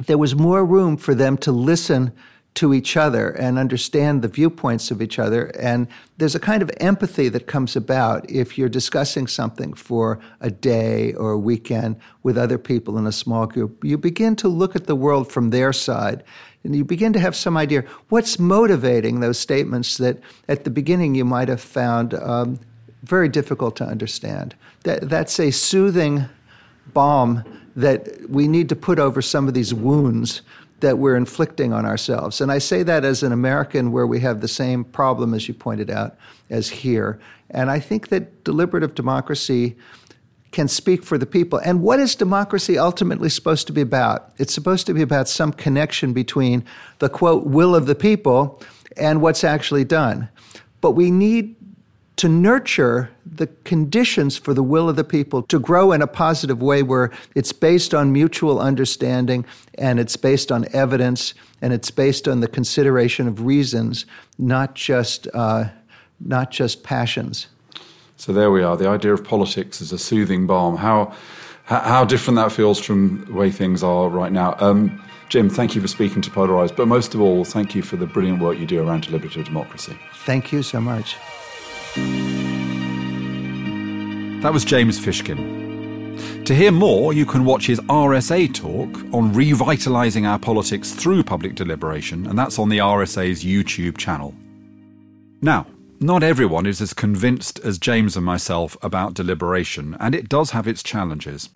there 0.06 0.18
was 0.18 0.36
more 0.36 0.66
room 0.66 0.98
for 0.98 1.14
them 1.14 1.38
to 1.40 1.52
listen 1.52 2.14
to 2.56 2.74
each 2.74 2.96
other 2.96 3.30
and 3.32 3.60
understand 3.60 4.22
the 4.22 4.28
viewpoints 4.30 4.90
of 4.90 5.02
each 5.02 5.20
other. 5.20 5.48
And 5.60 5.88
there's 6.18 6.36
a 6.36 6.40
kind 6.40 6.62
of 6.62 6.72
empathy 6.78 7.28
that 7.30 7.48
comes 7.48 7.76
about 7.76 8.30
if 8.32 8.58
you're 8.58 8.70
discussing 8.70 9.28
something 9.28 9.74
for 9.74 10.20
a 10.40 10.50
day 10.50 11.14
or 11.14 11.32
a 11.32 11.38
weekend 11.38 11.98
with 12.24 12.38
other 12.38 12.58
people 12.58 12.98
in 12.98 13.06
a 13.06 13.12
small 13.12 13.46
group. 13.46 13.84
You 13.84 13.98
begin 13.98 14.38
to 14.38 14.48
look 14.48 14.76
at 14.76 14.88
the 14.88 14.96
world 14.96 15.32
from 15.32 15.50
their 15.50 15.74
side 15.74 16.24
and 16.64 16.76
you 16.76 16.86
begin 16.86 17.14
to 17.14 17.20
have 17.20 17.36
some 17.36 17.58
idea 17.58 17.84
what's 18.10 18.40
motivating 18.40 19.20
those 19.20 19.38
statements 19.38 19.98
that 19.98 20.20
at 20.48 20.64
the 20.64 20.70
beginning 20.70 21.14
you 21.14 21.26
might 21.26 21.50
have 21.50 21.62
found 21.62 22.14
um, 22.16 22.60
very 23.04 23.30
difficult 23.30 23.76
to 23.76 23.86
understand. 23.86 24.56
That, 24.84 25.10
that's 25.10 25.40
a 25.40 25.52
soothing 25.52 26.26
balm 26.94 27.44
that 27.76 28.30
we 28.30 28.48
need 28.48 28.70
to 28.70 28.76
put 28.76 28.98
over 28.98 29.22
some 29.22 29.48
of 29.48 29.54
these 29.54 29.74
wounds 29.74 30.42
that 30.86 31.00
we're 31.00 31.16
inflicting 31.16 31.74
on 31.74 31.84
ourselves. 31.84 32.40
And 32.40 32.52
I 32.52 32.60
say 32.60 32.84
that 32.84 33.04
as 33.04 33.24
an 33.24 33.32
American 33.32 33.92
where 33.92 34.06
we 34.06 34.20
have 34.20 34.42
the 34.42 34.48
same 34.48 34.84
problem, 34.84 35.34
as 35.34 35.48
you 35.48 35.56
pointed 35.56 35.90
out, 35.90 36.16
as 36.52 36.70
here. 36.70 37.20
And 37.50 37.72
I 37.72 37.80
think 37.80 38.10
that 38.10 38.44
deliberative 38.44 38.94
democracy 38.94 39.78
can 40.52 40.68
speak 40.68 41.04
for 41.04 41.18
the 41.18 41.26
people. 41.26 41.58
And 41.58 41.82
what 41.82 42.00
is 42.00 42.14
democracy 42.14 42.78
ultimately 42.78 43.30
supposed 43.30 43.66
to 43.66 43.74
be 43.74 43.82
about? 43.82 44.32
It's 44.38 44.54
supposed 44.54 44.86
to 44.86 44.94
be 44.94 45.02
about 45.02 45.28
some 45.28 45.52
connection 45.52 46.14
between 46.14 46.64
the 47.00 47.10
quote, 47.10 47.48
will 47.48 47.74
of 47.74 47.88
the 47.88 47.96
people 47.96 48.62
and 48.96 49.24
what's 49.24 49.44
actually 49.44 49.86
done. 49.86 50.30
But 50.82 50.92
we 50.92 51.10
need 51.10 51.56
to 52.18 52.30
nurture 52.30 53.10
the 53.38 53.48
conditions 53.64 54.38
for 54.38 54.54
the 54.54 54.64
will 54.64 54.90
of 54.90 54.96
the 54.96 55.04
people 55.04 55.42
to 55.44 55.60
grow 55.60 55.92
in 55.92 56.02
a 56.02 56.08
positive 56.08 56.62
way 56.62 56.84
where 56.84 57.12
it's 57.36 57.52
based 57.52 57.94
on 57.94 58.12
mutual 58.12 58.60
understanding 58.60 59.46
and 59.78 60.00
it's 60.00 60.16
based 60.16 60.52
on 60.52 60.66
evidence 60.74 61.34
and 61.62 61.74
it's 61.74 61.92
based 61.92 62.28
on 62.28 62.40
the 62.40 62.48
consideration 62.48 63.28
of 63.28 63.46
reasons, 63.46 64.06
not 64.38 64.76
just, 64.76 65.28
uh, 65.34 65.66
not 66.20 66.52
just 66.52 66.84
passions. 66.84 67.48
So 68.18 68.32
there 68.32 68.52
we 68.52 68.64
are. 68.64 68.78
The 68.78 68.88
idea 68.88 69.14
of 69.14 69.24
politics 69.24 69.82
as 69.82 69.92
a 69.92 69.98
soothing 69.98 70.48
balm. 70.48 70.78
How 70.78 71.14
how 71.66 72.06
different 72.06 72.36
that 72.36 72.52
feels 72.52 72.80
from 72.80 73.26
the 73.26 73.34
way 73.34 73.50
things 73.50 73.82
are 73.82 74.08
right 74.08 74.32
now. 74.32 74.56
Um, 74.60 75.04
Jim, 75.30 75.50
thank 75.50 75.74
you 75.74 75.82
for 75.82 75.88
speaking 75.88 76.22
to 76.22 76.30
Polarise, 76.30 76.76
but 76.76 76.88
most 76.88 77.16
of 77.16 77.22
all, 77.22 77.44
thank 77.44 77.74
you 77.74 77.82
for 77.82 77.96
the 77.96 78.06
brilliant 78.06 78.40
work 78.40 78.60
you 78.60 78.68
do 78.68 78.88
around 78.88 79.02
deliberative 79.02 79.46
democracy. 79.46 79.98
Thank 80.26 80.52
you 80.52 80.62
so 80.62 80.80
much. 80.80 81.18
That 84.46 84.54
was 84.54 84.64
James 84.64 85.00
Fishkin. 85.00 86.46
To 86.46 86.54
hear 86.54 86.72
more, 86.72 87.14
you 87.14 87.26
can 87.26 87.46
watch 87.46 87.66
his 87.66 87.80
RSA 87.80 88.54
talk 88.54 88.96
on 89.12 89.34
revitalising 89.34 90.28
our 90.28 90.38
politics 90.38 90.92
through 90.92 91.24
public 91.24 91.56
deliberation, 91.56 92.28
and 92.28 92.38
that's 92.38 92.60
on 92.60 92.70
the 92.70 92.78
RSA's 92.78 93.44
YouTube 93.44 93.98
channel. 93.98 94.36
Now, 95.42 95.66
not 96.00 96.22
everyone 96.22 96.68
is 96.68 96.80
as 96.80 96.94
convinced 96.94 97.58
as 97.62 97.80
James 97.80 98.16
and 98.16 98.24
myself 98.24 98.78
about 98.84 99.16
deliberation, 99.16 99.98
and 100.00 100.14
it 100.14 100.30
does 100.30 100.52
have 100.52 100.68
its 100.68 100.84
challenges. 100.84 101.50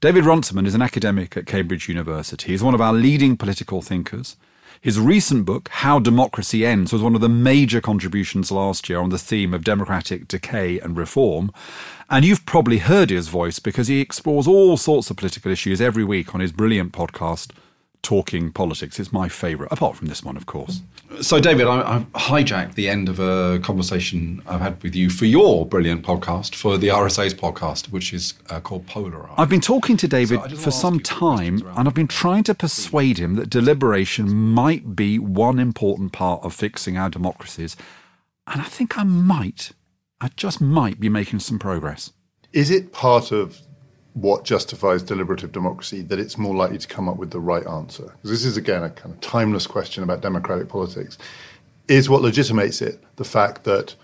David 0.00 0.24
Runciman 0.24 0.66
is 0.66 0.76
an 0.76 0.82
academic 0.82 1.36
at 1.36 1.46
Cambridge 1.46 1.88
University. 1.88 2.52
He's 2.52 2.62
one 2.62 2.74
of 2.74 2.80
our 2.80 2.92
leading 2.92 3.36
political 3.36 3.82
thinkers. 3.82 4.36
His 4.80 5.00
recent 5.00 5.44
book, 5.44 5.68
How 5.70 5.98
Democracy 5.98 6.64
Ends, 6.64 6.92
was 6.92 7.02
one 7.02 7.16
of 7.16 7.20
the 7.20 7.28
major 7.28 7.80
contributions 7.80 8.52
last 8.52 8.88
year 8.88 9.00
on 9.00 9.10
the 9.10 9.18
theme 9.18 9.52
of 9.52 9.64
democratic 9.64 10.28
decay 10.28 10.78
and 10.78 10.96
reform. 10.96 11.50
And 12.08 12.24
you've 12.24 12.46
probably 12.46 12.78
heard 12.78 13.10
his 13.10 13.28
voice 13.28 13.58
because 13.58 13.88
he 13.88 14.00
explores 14.00 14.46
all 14.46 14.76
sorts 14.76 15.10
of 15.10 15.16
political 15.16 15.50
issues 15.50 15.80
every 15.80 16.04
week 16.04 16.32
on 16.32 16.40
his 16.40 16.52
brilliant 16.52 16.92
podcast, 16.92 17.50
Talking 18.02 18.52
Politics. 18.52 18.98
It's 18.98 19.12
my 19.12 19.28
favourite, 19.28 19.72
apart 19.72 19.96
from 19.96 20.08
this 20.08 20.22
one, 20.22 20.36
of 20.36 20.46
course. 20.46 20.80
So, 21.20 21.40
David, 21.40 21.66
I, 21.66 21.94
have 21.94 22.12
hijacked 22.12 22.74
the 22.74 22.88
end 22.88 23.08
of 23.08 23.18
a 23.18 23.58
conversation 23.60 24.42
I've 24.46 24.60
had 24.60 24.82
with 24.82 24.94
you 24.94 25.10
for 25.10 25.24
your 25.24 25.66
brilliant 25.66 26.04
podcast, 26.04 26.54
for 26.54 26.78
the 26.78 26.88
RSA's 26.88 27.34
podcast, 27.34 27.90
which 27.90 28.12
is 28.12 28.34
uh, 28.50 28.60
called 28.60 28.86
Polarise. 28.86 29.34
I've 29.36 29.48
been 29.48 29.60
talking 29.60 29.96
to 29.98 30.08
David 30.08 30.40
so 30.50 30.56
for 30.56 30.70
some 30.70 31.00
time, 31.00 31.62
and 31.76 31.88
I've 31.88 31.94
been 31.94 32.08
trying 32.08 32.44
to 32.44 32.54
persuade 32.54 33.18
him 33.18 33.34
that 33.34 33.50
deliberation 33.50 34.34
might 34.34 34.94
be 34.94 35.18
one 35.18 35.58
important 35.58 36.12
part 36.12 36.42
of 36.44 36.54
fixing 36.54 36.96
our 36.96 37.10
democracies. 37.10 37.76
And 38.46 38.60
I 38.60 38.64
think 38.64 38.96
I 38.96 39.02
might, 39.02 39.72
I 40.20 40.28
just 40.36 40.60
might 40.60 41.00
be 41.00 41.08
making 41.08 41.40
some 41.40 41.58
progress. 41.58 42.12
Is 42.52 42.70
it 42.70 42.92
part 42.92 43.32
of 43.32 43.60
what 44.20 44.44
justifies 44.44 45.02
deliberative 45.02 45.52
democracy, 45.52 46.02
that 46.02 46.18
it's 46.18 46.36
more 46.36 46.54
likely 46.54 46.78
to 46.78 46.88
come 46.88 47.08
up 47.08 47.16
with 47.16 47.30
the 47.30 47.40
right 47.40 47.66
answer? 47.66 48.14
This 48.24 48.44
is, 48.44 48.56
again, 48.56 48.82
a 48.82 48.90
kind 48.90 49.14
of 49.14 49.20
timeless 49.20 49.66
question 49.66 50.02
about 50.02 50.20
democratic 50.20 50.68
politics. 50.68 51.18
Is 51.86 52.10
what 52.10 52.22
legitimates 52.22 52.82
it 52.82 53.02
the 53.16 53.24
fact 53.24 53.64
that 53.64 53.94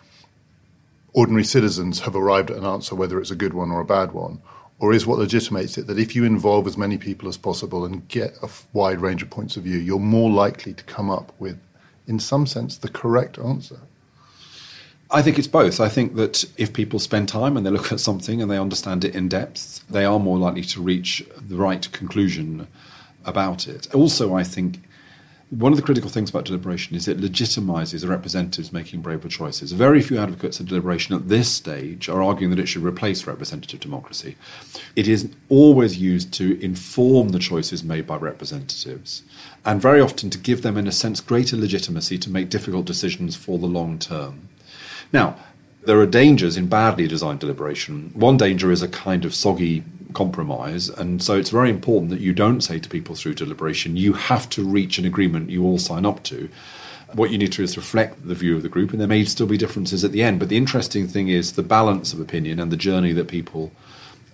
ordinary 1.12 1.44
citizens 1.44 2.00
have 2.00 2.16
arrived 2.16 2.50
at 2.50 2.56
an 2.56 2.64
answer, 2.64 2.94
whether 2.94 3.20
it's 3.20 3.30
a 3.30 3.36
good 3.36 3.54
one 3.54 3.70
or 3.70 3.80
a 3.80 3.84
bad 3.84 4.12
one? 4.12 4.40
Or 4.78 4.92
is 4.92 5.06
what 5.06 5.18
legitimates 5.18 5.78
it 5.78 5.86
that 5.86 5.98
if 5.98 6.14
you 6.16 6.24
involve 6.24 6.66
as 6.66 6.76
many 6.76 6.98
people 6.98 7.28
as 7.28 7.36
possible 7.36 7.84
and 7.84 8.06
get 8.08 8.36
a 8.42 8.48
wide 8.72 9.00
range 9.00 9.22
of 9.22 9.30
points 9.30 9.56
of 9.56 9.62
view, 9.62 9.78
you're 9.78 9.98
more 9.98 10.30
likely 10.30 10.74
to 10.74 10.84
come 10.84 11.10
up 11.10 11.32
with, 11.38 11.58
in 12.06 12.18
some 12.18 12.46
sense, 12.46 12.76
the 12.76 12.88
correct 12.88 13.38
answer? 13.38 13.80
I 15.14 15.22
think 15.22 15.38
it's 15.38 15.46
both. 15.46 15.78
I 15.78 15.88
think 15.88 16.16
that 16.16 16.44
if 16.56 16.72
people 16.72 16.98
spend 16.98 17.28
time 17.28 17.56
and 17.56 17.64
they 17.64 17.70
look 17.70 17.92
at 17.92 18.00
something 18.00 18.42
and 18.42 18.50
they 18.50 18.58
understand 18.58 19.04
it 19.04 19.14
in 19.14 19.28
depth, 19.28 19.86
they 19.88 20.04
are 20.04 20.18
more 20.18 20.38
likely 20.38 20.62
to 20.62 20.82
reach 20.82 21.24
the 21.40 21.54
right 21.54 21.90
conclusion 21.92 22.66
about 23.24 23.68
it. 23.68 23.94
Also, 23.94 24.34
I 24.34 24.42
think 24.42 24.80
one 25.50 25.70
of 25.72 25.76
the 25.76 25.84
critical 25.84 26.10
things 26.10 26.30
about 26.30 26.46
deliberation 26.46 26.96
is 26.96 27.06
it 27.06 27.20
legitimizes 27.20 28.00
the 28.00 28.08
representatives 28.08 28.72
making 28.72 29.02
braver 29.02 29.28
choices. 29.28 29.70
Very 29.70 30.02
few 30.02 30.18
advocates 30.18 30.58
of 30.58 30.66
deliberation 30.66 31.14
at 31.14 31.28
this 31.28 31.48
stage 31.48 32.08
are 32.08 32.20
arguing 32.20 32.50
that 32.50 32.58
it 32.58 32.66
should 32.66 32.82
replace 32.82 33.24
representative 33.24 33.78
democracy. 33.78 34.36
It 34.96 35.06
is 35.06 35.30
always 35.48 35.96
used 35.96 36.34
to 36.34 36.60
inform 36.60 37.28
the 37.28 37.38
choices 37.38 37.84
made 37.84 38.04
by 38.04 38.16
representatives, 38.16 39.22
and 39.64 39.80
very 39.80 40.00
often 40.00 40.28
to 40.30 40.38
give 40.38 40.62
them, 40.62 40.76
in 40.76 40.88
a 40.88 40.92
sense, 40.92 41.20
greater 41.20 41.56
legitimacy 41.56 42.18
to 42.18 42.30
make 42.30 42.50
difficult 42.50 42.84
decisions 42.84 43.36
for 43.36 43.60
the 43.60 43.66
long 43.66 44.00
term. 44.00 44.48
Now, 45.12 45.36
there 45.84 46.00
are 46.00 46.06
dangers 46.06 46.56
in 46.56 46.66
badly 46.66 47.06
designed 47.06 47.40
deliberation. 47.40 48.10
One 48.14 48.36
danger 48.36 48.72
is 48.72 48.82
a 48.82 48.88
kind 48.88 49.24
of 49.24 49.34
soggy 49.34 49.84
compromise. 50.14 50.88
And 50.88 51.22
so 51.22 51.36
it's 51.36 51.50
very 51.50 51.68
important 51.68 52.10
that 52.10 52.20
you 52.20 52.32
don't 52.32 52.62
say 52.62 52.78
to 52.78 52.88
people 52.88 53.14
through 53.14 53.34
deliberation, 53.34 53.96
you 53.96 54.14
have 54.14 54.48
to 54.50 54.64
reach 54.64 54.98
an 54.98 55.04
agreement 55.04 55.50
you 55.50 55.64
all 55.64 55.78
sign 55.78 56.06
up 56.06 56.22
to. 56.24 56.48
What 57.12 57.30
you 57.30 57.38
need 57.38 57.52
to 57.52 57.58
do 57.58 57.62
is 57.64 57.76
reflect 57.76 58.26
the 58.26 58.34
view 58.34 58.56
of 58.56 58.62
the 58.62 58.68
group, 58.68 58.90
and 58.90 59.00
there 59.00 59.06
may 59.06 59.24
still 59.24 59.46
be 59.46 59.58
differences 59.58 60.04
at 60.04 60.12
the 60.12 60.22
end. 60.22 60.40
But 60.40 60.48
the 60.48 60.56
interesting 60.56 61.06
thing 61.06 61.28
is 61.28 61.52
the 61.52 61.62
balance 61.62 62.12
of 62.12 62.20
opinion 62.20 62.58
and 62.58 62.72
the 62.72 62.76
journey 62.76 63.12
that 63.12 63.28
people 63.28 63.70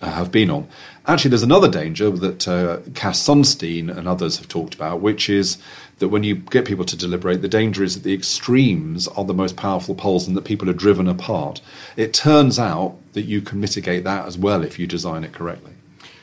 have 0.09 0.33
been 0.33 0.51
on. 0.51 0.69
Actually, 1.07 1.31
there's 1.31 1.43
another 1.43 1.69
danger 1.69 2.11
that 2.11 2.49
uh, 2.49 2.79
Cass 2.95 3.27
Sunstein 3.27 3.95
and 3.95 4.09
others 4.09 4.39
have 4.39 4.49
talked 4.49 4.75
about, 4.75 5.01
which 5.01 5.29
is 5.29 5.59
that 5.99 6.09
when 6.09 6.25
you 6.25 6.37
get 6.37 6.65
people 6.65 6.85
to 6.85 6.97
deliberate, 6.97 7.43
the 7.43 7.49
danger 7.49 7.85
is 7.85 7.95
that 7.95 8.05
the 8.05 8.15
extremes 8.15 9.09
are 9.09 9.25
the 9.25 9.35
most 9.35 9.57
powerful 9.57 9.95
poles 9.95 10.27
and 10.27 10.37
that 10.37 10.45
people 10.45 10.71
are 10.71 10.75
driven 10.75 11.09
apart. 11.09 11.61
It 11.97 12.15
turns 12.15 12.59
out 12.59 12.97
that 13.13 13.23
you 13.23 13.43
can 13.43 13.61
mitigate 13.61 14.05
that 14.05 14.27
as 14.27 14.39
well 14.39 14.63
if 14.63 14.79
you 14.79 14.87
design 14.87 15.25
it 15.25 15.33
correctly. 15.33 15.73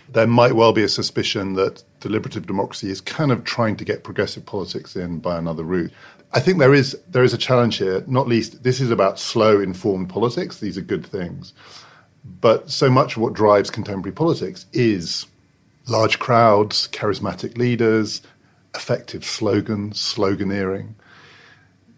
There 0.10 0.28
might 0.28 0.54
well 0.54 0.72
be 0.72 0.84
a 0.84 0.90
suspicion 0.90 1.54
that 1.54 1.84
deliberative 2.00 2.48
democracy 2.48 2.90
is 2.90 3.02
kind 3.02 3.32
of 3.32 3.44
trying 3.44 3.76
to 3.76 3.86
get 3.86 4.04
progressive 4.04 4.46
politics 4.46 4.96
in 4.96 5.20
by 5.20 5.38
another 5.38 5.64
route. 5.64 5.92
I 6.34 6.40
think 6.40 6.60
there 6.60 6.74
is 6.74 6.98
there 7.10 7.24
is 7.24 7.34
a 7.34 7.38
challenge 7.38 7.78
here, 7.78 8.04
not 8.08 8.28
least 8.28 8.64
this 8.64 8.80
is 8.80 8.90
about 8.90 9.20
slow 9.20 9.62
informed 9.62 10.10
politics. 10.10 10.60
These 10.60 10.78
are 10.78 10.82
good 10.82 11.06
things. 11.06 11.54
But 12.42 12.70
so 12.70 12.90
much 12.90 13.16
of 13.16 13.22
what 13.22 13.34
drives 13.34 13.70
contemporary 13.70 14.14
politics 14.14 14.66
is 14.74 15.26
large 15.88 16.20
crowds, 16.20 16.88
charismatic 16.90 17.58
leaders, 17.58 18.22
effective 18.76 19.26
slogans, 19.26 19.98
sloganeering. 20.00 20.94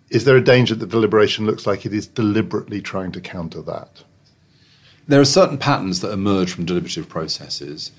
Is 0.10 0.26
there 0.26 0.38
a 0.38 0.44
danger 0.44 0.76
that 0.76 0.90
deliberation 0.90 1.46
looks 1.46 1.68
like 1.68 1.86
it 1.86 1.94
is 1.94 2.08
deliberately 2.08 2.82
trying 2.82 3.12
to 3.12 3.22
counter 3.22 3.62
that? 3.64 4.04
There 5.08 5.22
are 5.22 5.26
certain 5.26 5.58
patterns 5.58 6.02
that 6.02 6.12
emerge 6.12 6.54
from 6.54 6.66
deliberative 6.66 7.10
processes. 7.10 7.92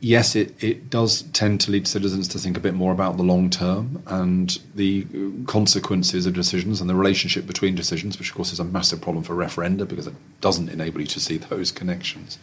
Yes, 0.00 0.36
it, 0.36 0.62
it 0.62 0.90
does 0.90 1.22
tend 1.32 1.60
to 1.62 1.72
lead 1.72 1.88
citizens 1.88 2.28
to 2.28 2.38
think 2.38 2.56
a 2.56 2.60
bit 2.60 2.74
more 2.74 2.92
about 2.92 3.16
the 3.16 3.24
long 3.24 3.50
term 3.50 4.00
and 4.06 4.56
the 4.76 5.04
consequences 5.46 6.24
of 6.24 6.34
decisions 6.34 6.80
and 6.80 6.88
the 6.88 6.94
relationship 6.94 7.46
between 7.46 7.74
decisions, 7.74 8.16
which, 8.18 8.30
of 8.30 8.36
course, 8.36 8.52
is 8.52 8.60
a 8.60 8.64
massive 8.64 9.00
problem 9.00 9.24
for 9.24 9.34
referenda 9.34 9.88
because 9.88 10.06
it 10.06 10.14
doesn't 10.40 10.68
enable 10.68 11.00
you 11.00 11.06
to 11.08 11.18
see 11.18 11.36
those 11.36 11.72
connections. 11.72 12.38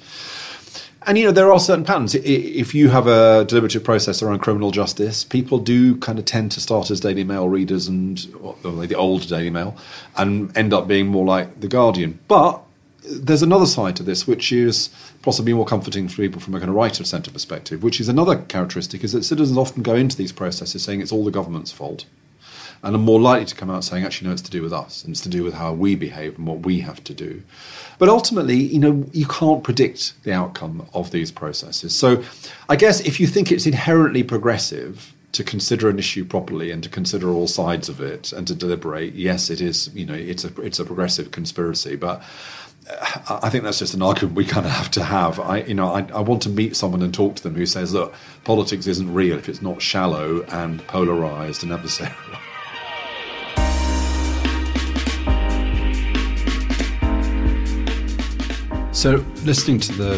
And 1.07 1.19
you 1.19 1.25
know 1.25 1.31
there 1.31 1.53
are 1.53 1.59
certain 1.59 1.85
patterns. 1.85 2.15
If 2.15 2.73
you 2.73 2.89
have 2.89 3.05
a 3.05 3.45
deliberative 3.45 3.83
process 3.83 4.23
around 4.23 4.39
criminal 4.39 4.71
justice, 4.71 5.23
people 5.23 5.59
do 5.59 5.97
kind 5.97 6.17
of 6.17 6.25
tend 6.25 6.51
to 6.53 6.59
start 6.59 6.89
as 6.89 6.99
Daily 6.99 7.23
Mail 7.23 7.47
readers 7.47 7.87
and 7.87 8.17
the 8.17 8.95
old 8.95 9.27
Daily 9.29 9.51
Mail, 9.51 9.77
and 10.17 10.55
end 10.57 10.73
up 10.73 10.87
being 10.87 11.07
more 11.07 11.23
like 11.23 11.59
the 11.59 11.67
Guardian. 11.67 12.19
But 12.27 12.64
there's 13.07 13.41
another 13.41 13.65
side 13.65 13.95
to 13.97 14.03
this, 14.03 14.27
which 14.27 14.51
is 14.51 14.89
possibly 15.21 15.53
more 15.53 15.65
comforting 15.65 16.07
for 16.07 16.17
people 16.17 16.41
from 16.41 16.55
a 16.55 16.59
kind 16.59 16.69
of 16.69 16.75
right 16.75 16.99
of 16.99 17.07
centre 17.07 17.31
perspective, 17.31 17.83
which 17.83 17.99
is 17.99 18.09
another 18.09 18.37
characteristic, 18.37 19.03
is 19.03 19.11
that 19.13 19.23
citizens 19.23 19.57
often 19.57 19.83
go 19.83 19.95
into 19.95 20.17
these 20.17 20.31
processes 20.31 20.83
saying 20.83 21.01
it's 21.01 21.11
all 21.11 21.25
the 21.25 21.31
government's 21.31 21.71
fault, 21.71 22.05
and 22.83 22.95
are 22.95 22.99
more 22.99 23.19
likely 23.19 23.45
to 23.45 23.55
come 23.55 23.69
out 23.69 23.83
saying, 23.83 24.03
actually, 24.03 24.27
no, 24.27 24.33
it's 24.33 24.41
to 24.43 24.51
do 24.51 24.61
with 24.61 24.73
us, 24.73 25.03
and 25.03 25.11
it's 25.11 25.21
to 25.21 25.29
do 25.29 25.43
with 25.43 25.55
how 25.55 25.73
we 25.73 25.95
behave 25.95 26.37
and 26.37 26.45
what 26.45 26.59
we 26.59 26.79
have 26.81 27.03
to 27.05 27.13
do. 27.13 27.41
But 27.97 28.09
ultimately, 28.09 28.57
you 28.57 28.77
know, 28.77 29.05
you 29.13 29.25
can't 29.25 29.63
predict 29.63 30.21
the 30.23 30.33
outcome 30.33 30.87
of 30.93 31.11
these 31.11 31.31
processes. 31.31 31.95
So 31.95 32.23
I 32.69 32.75
guess 32.75 32.99
if 32.99 33.19
you 33.19 33.25
think 33.25 33.51
it's 33.51 33.65
inherently 33.65 34.21
progressive, 34.21 35.14
to 35.35 35.43
consider 35.43 35.89
an 35.89 35.99
issue 35.99 36.23
properly 36.23 36.71
and 36.71 36.81
to 36.81 36.89
consider 36.89 37.29
all 37.29 37.47
sides 37.47 37.89
of 37.89 37.99
it 37.99 38.31
and 38.31 38.47
to 38.47 38.55
deliberate, 38.55 39.13
yes, 39.15 39.49
it 39.49 39.59
is. 39.59 39.93
You 39.93 40.05
know, 40.05 40.13
it's 40.13 40.45
a 40.45 40.61
it's 40.61 40.79
a 40.79 40.85
progressive 40.85 41.31
conspiracy, 41.31 41.97
but 41.97 42.23
uh, 42.89 43.39
I 43.43 43.49
think 43.49 43.65
that's 43.65 43.79
just 43.79 43.93
an 43.93 44.01
argument 44.01 44.37
we 44.37 44.45
kind 44.45 44.65
of 44.65 44.71
have 44.71 44.89
to 44.91 45.03
have. 45.03 45.39
I, 45.39 45.57
you 45.63 45.73
know, 45.73 45.93
I, 45.93 46.07
I, 46.13 46.21
want 46.21 46.41
to 46.43 46.49
meet 46.49 46.75
someone 46.75 47.01
and 47.01 47.13
talk 47.13 47.35
to 47.35 47.43
them 47.43 47.53
who 47.53 47.65
says, 47.65 47.93
"Look, 47.93 48.13
politics 48.45 48.87
isn't 48.87 49.13
real 49.13 49.37
if 49.37 49.49
it's 49.49 49.61
not 49.61 49.81
shallow 49.81 50.43
and 50.43 50.85
polarized 50.87 51.63
and 51.63 51.71
adversarial." 51.71 52.39
So, 58.91 59.23
listening 59.43 59.81
to 59.81 59.91
the, 59.91 60.17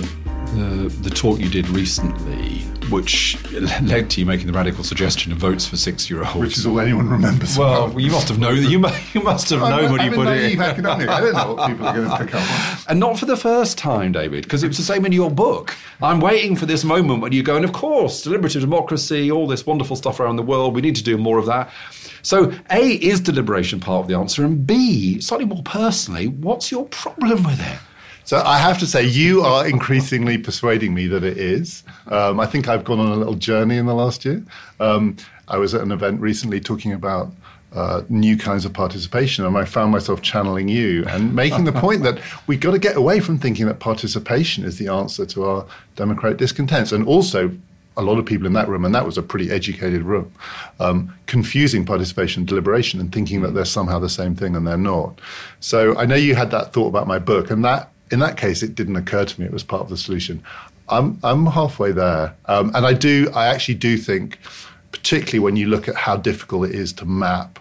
the, 0.54 0.96
the 1.02 1.10
talk 1.10 1.40
you 1.40 1.50
did 1.50 1.68
recently, 1.70 2.64
which 2.90 3.38
led 3.52 4.10
to 4.12 4.20
you 4.20 4.26
making 4.26 4.48
the 4.48 4.54
radical 4.54 4.84
suggestion 4.84 5.32
of 5.32 5.38
votes 5.38 5.68
for 5.68 5.78
six-year-olds, 5.78 6.36
which 6.36 6.58
is 6.58 6.66
all 6.66 6.80
anyone 6.80 7.10
remembers. 7.10 7.58
Well, 7.58 7.86
about. 7.86 8.00
you 8.00 8.12
must 8.12 8.28
have 8.30 8.40
known. 8.40 8.58
You, 8.58 8.86
you 9.14 9.22
must 9.22 9.50
have 9.50 9.62
known 9.62 9.92
when 9.92 10.06
you 10.06 10.12
put 10.12 10.28
it. 10.28 10.54
in. 10.54 10.62
Academic. 10.62 11.10
I 11.10 11.20
don't 11.22 11.34
know 11.34 11.54
what 11.54 11.70
people 11.70 11.88
are 11.88 11.96
going 11.96 12.10
to 12.10 12.18
pick 12.18 12.36
up 12.36 12.42
on. 12.42 12.78
And 12.90 13.00
not 13.00 13.20
for 13.20 13.26
the 13.26 13.38
first 13.38 13.78
time, 13.78 14.12
David, 14.12 14.44
because 14.44 14.64
it 14.64 14.68
was 14.68 14.78
the 14.78 14.84
same 14.84 15.06
in 15.06 15.12
your 15.12 15.32
book. 15.32 15.76
I'm 16.02 16.20
waiting 16.20 16.56
for 16.56 16.66
this 16.66 16.84
moment 16.84 17.22
when 17.22 17.32
you 17.32 17.44
go, 17.44 17.56
and 17.56 17.66
of 17.66 17.74
course, 17.74 18.22
deliberative 18.24 18.62
democracy, 18.62 19.32
all 19.32 19.48
this 19.48 19.66
wonderful 19.66 19.96
stuff 19.96 20.20
around 20.20 20.36
the 20.36 20.44
world. 20.44 20.76
We 20.76 20.82
need 20.82 20.96
to 20.96 21.04
do 21.04 21.18
more 21.18 21.38
of 21.38 21.46
that. 21.48 21.72
So, 22.22 22.54
A, 22.72 22.92
is 22.94 23.22
deliberation 23.22 23.80
part 23.80 24.02
of 24.02 24.08
the 24.08 24.16
answer? 24.16 24.44
And 24.44 24.68
B, 24.68 25.22
slightly 25.22 25.46
more 25.46 25.64
personally, 25.64 26.28
what's 26.28 26.72
your 26.72 26.86
problem 26.86 27.44
with 27.44 27.60
it? 27.60 27.80
So 28.28 28.42
I 28.46 28.58
have 28.58 28.78
to 28.80 28.86
say, 28.86 29.06
you 29.06 29.40
are 29.44 29.66
increasingly 29.66 30.38
persuading 30.38 30.94
me 30.94 31.08
that 31.08 31.24
it 31.24 31.38
is. 31.38 31.84
Um, 32.08 32.42
I 32.42 32.46
think 32.46 32.68
I've 32.68 32.84
gone 32.84 33.00
on 33.00 33.08
a 33.08 33.16
little 33.16 33.36
journey 33.36 33.78
in 33.78 33.86
the 33.86 33.96
last 33.96 34.26
year. 34.26 34.44
Um, 34.82 35.16
I 35.48 35.58
was 35.58 35.74
at 35.74 35.80
an 35.80 35.94
event 35.94 36.20
recently 36.20 36.60
talking 36.60 36.92
about 36.92 37.32
uh, 37.72 38.02
new 38.10 38.36
kinds 38.36 38.66
of 38.66 38.74
participation, 38.74 39.46
and 39.46 39.58
I 39.58 39.64
found 39.64 39.94
myself 39.94 40.22
channeling 40.22 40.68
you 40.68 41.06
and 41.08 41.34
making 41.34 41.64
the 41.64 41.72
point 41.72 42.04
that 42.04 42.20
we've 42.48 42.60
got 42.60 42.72
to 42.72 42.80
get 42.80 42.98
away 42.98 43.22
from 43.22 43.40
thinking 43.40 43.66
that 43.68 43.80
participation 43.80 44.66
is 44.66 44.78
the 44.78 44.90
answer 44.90 45.26
to 45.28 45.46
our 45.46 45.66
democratic 45.96 46.38
discontents, 46.38 46.92
and 46.92 47.08
also 47.08 47.50
a 47.96 48.02
lot 48.02 48.20
of 48.20 48.26
people 48.26 48.46
in 48.46 48.52
that 48.52 48.68
room, 48.68 48.84
and 48.84 48.94
that 48.94 49.06
was 49.06 49.18
a 49.18 49.24
pretty 49.24 49.50
educated 49.52 50.02
room, 50.02 50.30
um, 50.82 51.16
confusing 51.28 51.86
participation 51.86 52.42
and 52.42 52.48
deliberation 52.50 53.00
and 53.00 53.14
thinking 53.14 53.40
that 53.40 53.54
they're 53.54 53.64
somehow 53.64 54.00
the 54.00 54.10
same 54.10 54.36
thing 54.36 54.54
and 54.54 54.68
they're 54.68 54.78
not. 54.78 55.22
So 55.62 55.98
I 55.98 56.06
know 56.06 56.16
you 56.16 56.36
had 56.36 56.52
that 56.52 56.74
thought 56.74 56.88
about 56.88 57.08
my 57.08 57.20
book, 57.20 57.52
and 57.52 57.64
that 57.64 57.90
in 58.12 58.20
that 58.20 58.38
case, 58.38 58.64
it 58.64 58.76
didn't 58.76 58.96
occur 58.96 59.26
to 59.26 59.42
me 59.42 59.46
it 59.46 59.54
was 59.54 59.64
part 59.64 59.82
of 59.82 59.90
the 59.90 59.98
solution. 59.98 60.44
I'm 60.90 61.20
I'm 61.24 61.46
halfway 61.46 61.92
there, 61.92 62.36
um, 62.46 62.72
and 62.74 62.86
I 62.86 62.94
do 62.94 63.30
I 63.36 63.48
actually 63.48 63.76
do 63.76 63.98
think, 63.98 64.40
particularly 64.92 65.40
when 65.40 65.56
you 65.56 65.68
look 65.68 65.88
at 65.88 65.96
how 65.96 66.18
difficult 66.18 66.70
it 66.70 66.76
is 66.76 66.94
to 66.94 67.06
map 67.06 67.60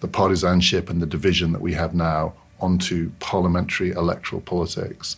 the 0.00 0.08
partisanship 0.08 0.90
and 0.90 1.00
the 1.00 1.06
division 1.06 1.52
that 1.52 1.60
we 1.60 1.72
have 1.74 1.94
now 1.94 2.34
onto 2.60 3.10
parliamentary 3.18 3.90
electoral 3.90 4.40
politics, 4.40 5.16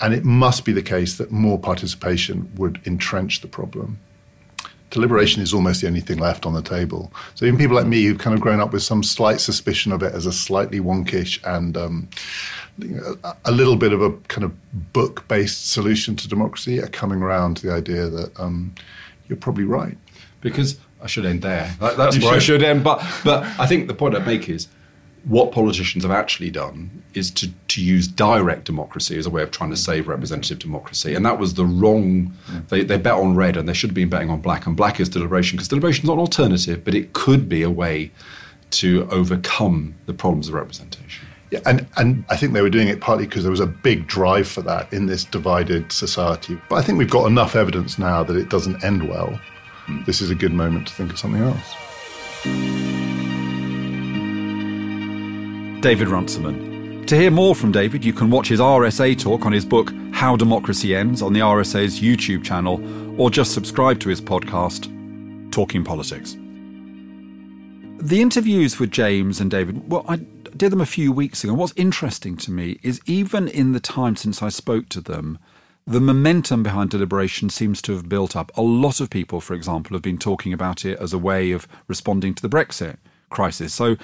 and 0.00 0.12
it 0.12 0.24
must 0.24 0.64
be 0.64 0.72
the 0.72 0.82
case 0.82 1.16
that 1.16 1.30
more 1.30 1.58
participation 1.58 2.50
would 2.56 2.80
entrench 2.84 3.40
the 3.40 3.48
problem 3.48 3.98
deliberation 4.94 5.42
is 5.42 5.52
almost 5.52 5.80
the 5.80 5.88
only 5.88 6.00
thing 6.00 6.18
left 6.18 6.46
on 6.46 6.54
the 6.54 6.62
table. 6.62 7.12
So 7.34 7.44
even 7.44 7.58
people 7.58 7.74
like 7.74 7.86
me 7.86 8.04
who've 8.04 8.16
kind 8.16 8.32
of 8.32 8.40
grown 8.40 8.60
up 8.60 8.72
with 8.72 8.84
some 8.84 9.02
slight 9.02 9.40
suspicion 9.40 9.90
of 9.90 10.04
it 10.04 10.14
as 10.14 10.24
a 10.24 10.32
slightly 10.32 10.78
wonkish 10.78 11.40
and 11.44 11.76
um, 11.76 12.08
a 13.44 13.50
little 13.50 13.74
bit 13.74 13.92
of 13.92 14.00
a 14.00 14.12
kind 14.28 14.44
of 14.44 14.52
book-based 14.92 15.72
solution 15.72 16.14
to 16.14 16.28
democracy 16.28 16.80
are 16.80 16.86
coming 16.86 17.22
around 17.22 17.56
to 17.56 17.66
the 17.66 17.72
idea 17.72 18.08
that 18.08 18.38
um, 18.38 18.72
you're 19.28 19.36
probably 19.36 19.64
right. 19.64 19.98
Because 20.40 20.78
I 21.02 21.08
should 21.08 21.26
end 21.26 21.42
there. 21.42 21.74
that's 21.80 22.16
you 22.16 22.22
where 22.22 22.40
should. 22.40 22.62
I 22.62 22.62
should 22.62 22.62
end. 22.62 22.84
But 22.84 23.02
but 23.24 23.42
I 23.58 23.66
think 23.66 23.88
the 23.88 23.94
point 23.94 24.14
I 24.14 24.20
make 24.20 24.48
is 24.48 24.68
what 25.24 25.52
politicians 25.52 26.04
have 26.04 26.12
actually 26.12 26.50
done 26.50 27.02
is 27.14 27.30
to, 27.30 27.50
to 27.68 27.82
use 27.82 28.06
direct 28.06 28.64
democracy 28.64 29.18
as 29.18 29.26
a 29.26 29.30
way 29.30 29.42
of 29.42 29.50
trying 29.50 29.70
to 29.70 29.76
save 29.76 30.06
representative 30.06 30.58
democracy. 30.58 31.14
And 31.14 31.24
that 31.24 31.38
was 31.38 31.54
the 31.54 31.64
wrong, 31.64 32.32
they, 32.68 32.84
they 32.84 32.98
bet 32.98 33.14
on 33.14 33.34
red 33.34 33.56
and 33.56 33.68
they 33.68 33.72
should 33.72 33.90
have 33.90 33.94
been 33.94 34.10
betting 34.10 34.30
on 34.30 34.40
black. 34.40 34.66
And 34.66 34.76
black 34.76 35.00
is 35.00 35.08
deliberation 35.08 35.56
because 35.56 35.68
deliberation 35.68 36.04
is 36.04 36.08
not 36.08 36.14
an 36.14 36.20
alternative, 36.20 36.84
but 36.84 36.94
it 36.94 37.12
could 37.14 37.48
be 37.48 37.62
a 37.62 37.70
way 37.70 38.10
to 38.72 39.08
overcome 39.10 39.94
the 40.06 40.12
problems 40.12 40.48
of 40.48 40.54
representation. 40.54 41.26
Yeah, 41.50 41.60
and, 41.66 41.86
and 41.96 42.24
I 42.28 42.36
think 42.36 42.52
they 42.52 42.62
were 42.62 42.70
doing 42.70 42.88
it 42.88 43.00
partly 43.00 43.26
because 43.26 43.44
there 43.44 43.50
was 43.50 43.60
a 43.60 43.66
big 43.66 44.06
drive 44.06 44.48
for 44.48 44.62
that 44.62 44.92
in 44.92 45.06
this 45.06 45.24
divided 45.24 45.92
society. 45.92 46.60
But 46.68 46.76
I 46.76 46.82
think 46.82 46.98
we've 46.98 47.08
got 47.08 47.26
enough 47.26 47.54
evidence 47.54 47.98
now 47.98 48.24
that 48.24 48.36
it 48.36 48.48
doesn't 48.48 48.82
end 48.82 49.08
well. 49.08 49.38
Hmm. 49.86 50.02
This 50.04 50.20
is 50.20 50.30
a 50.30 50.34
good 50.34 50.52
moment 50.52 50.88
to 50.88 50.94
think 50.94 51.12
of 51.12 51.18
something 51.18 51.42
else. 51.42 52.93
David 55.84 56.08
Runciman. 56.08 57.04
To 57.04 57.14
hear 57.14 57.30
more 57.30 57.54
from 57.54 57.70
David, 57.70 58.06
you 58.06 58.14
can 58.14 58.30
watch 58.30 58.48
his 58.48 58.58
RSA 58.58 59.20
talk 59.20 59.44
on 59.44 59.52
his 59.52 59.66
book 59.66 59.92
How 60.12 60.34
Democracy 60.34 60.96
Ends 60.96 61.20
on 61.20 61.34
the 61.34 61.40
RSA's 61.40 62.00
YouTube 62.00 62.42
channel, 62.42 62.80
or 63.20 63.28
just 63.28 63.52
subscribe 63.52 64.00
to 64.00 64.08
his 64.08 64.18
podcast 64.18 64.90
talking 65.52 65.84
politics. 65.84 66.38
The 67.98 68.22
interviews 68.22 68.80
with 68.80 68.92
James 68.92 69.42
and 69.42 69.50
David, 69.50 69.90
well, 69.90 70.06
I 70.08 70.16
did 70.56 70.72
them 70.72 70.80
a 70.80 70.86
few 70.86 71.12
weeks 71.12 71.44
ago. 71.44 71.52
What's 71.52 71.74
interesting 71.76 72.38
to 72.38 72.50
me 72.50 72.78
is 72.82 73.02
even 73.04 73.46
in 73.46 73.72
the 73.72 73.78
time 73.78 74.16
since 74.16 74.42
I 74.42 74.48
spoke 74.48 74.88
to 74.88 75.02
them, 75.02 75.38
the 75.86 76.00
momentum 76.00 76.62
behind 76.62 76.88
deliberation 76.88 77.50
seems 77.50 77.82
to 77.82 77.92
have 77.92 78.08
built 78.08 78.34
up. 78.34 78.50
A 78.56 78.62
lot 78.62 79.00
of 79.00 79.10
people, 79.10 79.38
for 79.38 79.52
example, 79.52 79.94
have 79.94 80.02
been 80.02 80.16
talking 80.16 80.54
about 80.54 80.86
it 80.86 80.98
as 80.98 81.12
a 81.12 81.18
way 81.18 81.52
of 81.52 81.68
responding 81.88 82.32
to 82.36 82.40
the 82.40 82.48
Brexit 82.48 82.96
crisis. 83.28 83.74
So, 83.74 83.96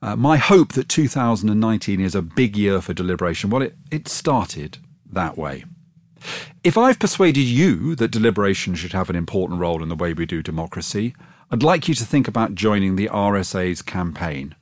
uh, 0.00 0.16
my 0.16 0.36
hope 0.36 0.72
that 0.72 0.88
2019 0.88 2.00
is 2.00 2.14
a 2.14 2.22
big 2.22 2.56
year 2.56 2.80
for 2.80 2.94
deliberation, 2.94 3.50
well, 3.50 3.62
it, 3.62 3.76
it 3.90 4.08
started 4.08 4.78
that 5.10 5.36
way. 5.36 5.64
If 6.64 6.76
I've 6.76 6.98
persuaded 6.98 7.42
you 7.42 7.94
that 7.96 8.10
deliberation 8.10 8.74
should 8.74 8.92
have 8.92 9.10
an 9.10 9.16
important 9.16 9.60
role 9.60 9.82
in 9.82 9.88
the 9.88 9.96
way 9.96 10.12
we 10.12 10.26
do 10.26 10.42
democracy, 10.42 11.14
I'd 11.50 11.62
like 11.62 11.88
you 11.88 11.94
to 11.94 12.04
think 12.04 12.28
about 12.28 12.54
joining 12.54 12.96
the 12.96 13.08
RSA's 13.08 13.82
campaign. 13.82 14.54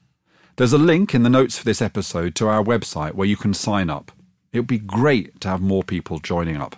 There's 0.57 0.73
a 0.73 0.79
link 0.79 1.15
in 1.15 1.23
the 1.23 1.31
notes 1.31 1.59
for 1.59 1.65
this 1.65 1.83
episode 1.83 2.35
to 2.37 2.49
our 2.49 2.63
website 2.63 3.15
where 3.15 3.29
you 3.29 3.37
can 3.37 3.53
sign 3.53 3.91
up. 3.91 4.13
It 4.53 4.61
would 4.61 4.67
be 4.67 4.79
great 4.79 5.41
to 5.43 5.49
have 5.49 5.61
more 5.61 5.83
people 5.83 6.19
joining 6.19 6.57
up. 6.57 6.77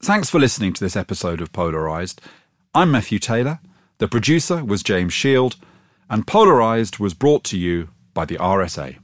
Thanks 0.00 0.30
for 0.30 0.38
listening 0.38 0.74
to 0.74 0.84
this 0.84 0.94
episode 0.94 1.40
of 1.40 1.52
Polarised. 1.52 2.20
I'm 2.74 2.92
Matthew 2.92 3.18
Taylor. 3.18 3.58
The 3.98 4.06
producer 4.06 4.64
was 4.64 4.84
James 4.84 5.12
Shield, 5.12 5.56
and 6.10 6.26
Polarised 6.26 6.98
was 6.98 7.14
brought 7.14 7.44
to 7.44 7.58
you 7.58 7.90
by 8.14 8.24
the 8.24 8.36
RSA. 8.36 8.98